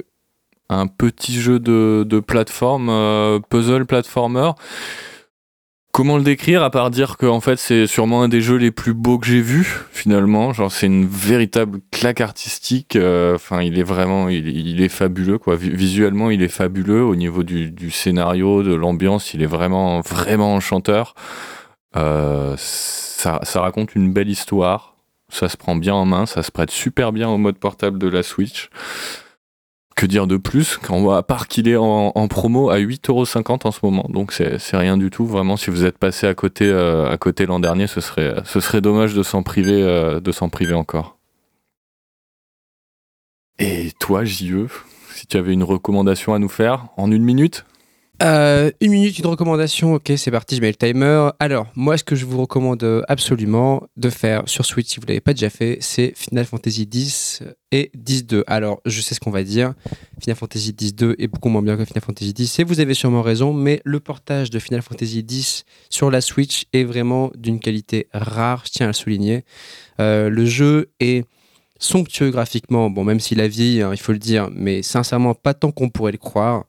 [0.70, 4.52] un petit jeu de, plateforme, puzzle platformer.
[5.92, 8.72] Comment le décrire à part dire que en fait c'est sûrement un des jeux les
[8.72, 10.52] plus beaux que j'ai vus finalement.
[10.52, 12.98] Genre c'est une véritable claque artistique
[13.36, 15.56] enfin il est vraiment il, est fabuleux quoi.
[15.56, 17.04] Visuellement il est fabuleux.
[17.04, 21.14] Au niveau du, du scénario de l'ambiance il est vraiment vraiment enchanteur
[21.96, 24.96] euh, ça, raconte une belle histoire.
[25.30, 26.26] Ça se prend bien en main.
[26.26, 28.70] Ça se prête super bien au mode portable de la Switch.
[29.96, 33.80] Que dire de plus quand, À part qu'il est en, promo à 8,50€ en ce
[33.84, 34.08] moment.
[34.10, 35.26] Donc c'est rien du tout.
[35.26, 38.82] Vraiment, si vous êtes passé à côté, euh, côté l'an dernier, ce serait, ce serait
[38.82, 41.18] dommage de s'en priver, euh, de s'en priver encore.
[43.60, 44.66] Et toi, JE,
[45.14, 47.66] si tu avais une recommandation à nous faire en une minute?
[48.24, 49.94] Euh, une minute, une recommandation.
[49.96, 51.30] Ok, c'est parti, je mets le timer.
[51.40, 55.08] Alors, moi, ce que je vous recommande absolument de faire sur Switch, si vous ne
[55.10, 58.44] l'avez pas déjà fait, c'est Final Fantasy X et X-2.
[58.48, 59.74] Alors, je sais ce qu'on va dire.
[60.22, 62.60] Final Fantasy X-2 est beaucoup moins bien que Final Fantasy X.
[62.60, 66.66] Et vous avez sûrement raison, mais le portage de Final Fantasy X sur la Switch
[66.72, 69.44] est vraiment d'une qualité rare, je tiens à le souligner.
[70.00, 71.26] Euh, le jeu est
[71.80, 75.54] somptueux graphiquement, bon, même s'il a vieilli, hein, il faut le dire, mais sincèrement, pas
[75.54, 76.66] tant qu'on pourrait le croire.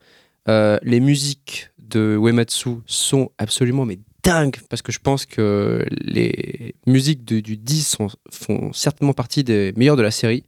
[0.49, 6.74] Euh, les musiques de Uematsu sont absolument mais dingues parce que je pense que les
[6.86, 7.99] musiques du 10
[8.30, 10.45] font certainement partie des meilleures de la série.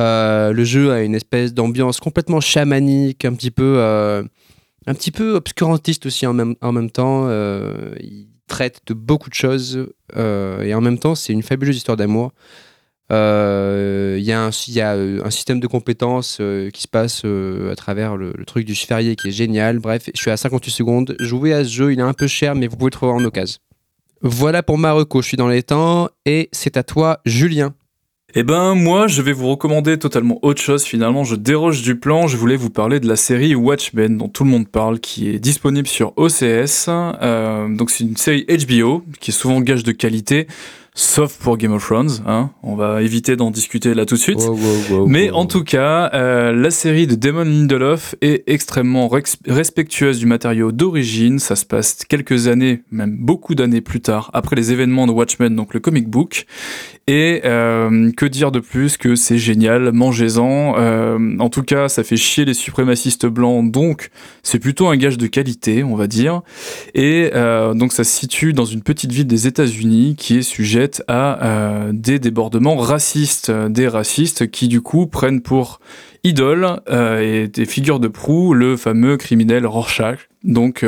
[0.00, 4.22] Euh, le jeu a une espèce d'ambiance complètement chamanique, un petit peu, euh,
[4.86, 7.28] un petit peu obscurantiste aussi en même, en même temps.
[8.00, 12.32] il traite de beaucoup de choses et en même temps c'est une fabuleuse histoire d'amour.
[13.10, 18.18] Il euh, y, a euh, un système de compétences euh, qui se passe à travers
[18.18, 19.78] le, truc du chevalier qui est génial.
[19.78, 21.16] Bref, je suis à 58 secondes.
[21.18, 23.24] Jouez à ce jeu, il est un peu cher, mais vous pouvez le trouver en
[23.24, 23.58] occasion.
[24.20, 27.72] Voilà pour Marocco, je suis dans les temps et c'est à toi, Julien.
[28.34, 32.26] Eh ben moi je vais vous recommander totalement autre chose finalement, je déroge du plan,
[32.26, 35.38] je voulais vous parler de la série Watchmen dont tout le monde parle, qui est
[35.38, 36.90] disponible sur OCS,
[37.70, 40.46] donc c'est une série HBO qui est souvent gage de qualité,
[40.98, 42.10] sauf pour Game of Thrones.
[42.26, 42.50] Hein.
[42.62, 44.40] On va éviter d'en discuter là tout de suite.
[45.06, 49.08] Mais en tout cas, euh, la série de Damon Lindelof est extrêmement
[49.46, 51.38] respectueuse du matériau d'origine.
[51.38, 55.54] Ça se passe quelques années, même beaucoup d'années plus tard, après les événements de Watchmen,
[55.54, 56.46] donc le comic book.
[57.08, 60.74] Et euh, que dire de plus que c'est génial, mangez-en.
[60.76, 64.10] Euh, en tout cas, ça fait chier les suprémacistes blancs, donc
[64.42, 66.42] c'est plutôt un gage de qualité, on va dire.
[66.94, 67.30] Et
[67.74, 72.18] donc ça se situe dans une petite ville des États-Unis qui est sujette à des
[72.18, 75.80] débordements racistes, des racistes qui du coup prennent pour
[76.24, 80.28] idole et des figures de proue le fameux criminel Rorschach.
[80.44, 80.84] Donc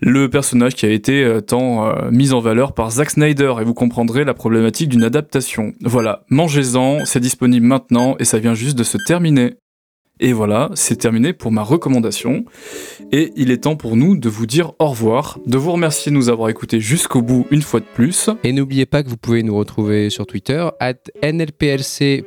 [0.00, 3.64] le personnage qui a été euh, tant euh, mis en valeur par Zack Snyder et
[3.64, 5.72] vous comprendrez la problématique d'une adaptation.
[5.82, 9.54] Voilà, mangez-en, c'est disponible maintenant et ça vient juste de se terminer.
[10.20, 12.44] Et voilà, c'est terminé pour ma recommandation.
[13.12, 16.16] Et il est temps pour nous de vous dire au revoir, de vous remercier de
[16.16, 18.28] nous avoir écoutés jusqu'au bout une fois de plus.
[18.42, 22.24] Et n'oubliez pas que vous pouvez nous retrouver sur Twitter, at NLPLC.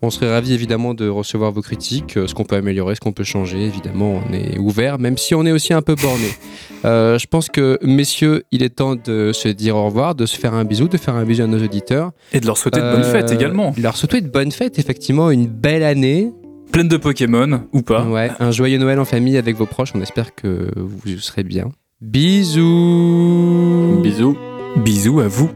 [0.00, 3.12] On serait ravi évidemment de recevoir vos critiques, euh, ce qu'on peut améliorer, ce qu'on
[3.12, 3.64] peut changer.
[3.64, 6.28] Évidemment, on est ouvert, même si on est aussi un peu borné.
[6.84, 10.36] Euh, je pense que, messieurs, il est temps de se dire au revoir, de se
[10.36, 12.12] faire un bisou, de faire un bisou à nos auditeurs.
[12.32, 13.72] Et de leur souhaiter de bonnes euh, fêtes également.
[13.76, 16.32] De leur souhaiter de bonnes fêtes, effectivement, une belle année.
[16.70, 18.04] Pleine de Pokémon, ou pas.
[18.04, 19.92] Ouais, un joyeux Noël en famille avec vos proches.
[19.94, 21.70] On espère que vous serez bien.
[22.00, 24.36] Bisous Bisous
[24.76, 25.50] Bisous à vous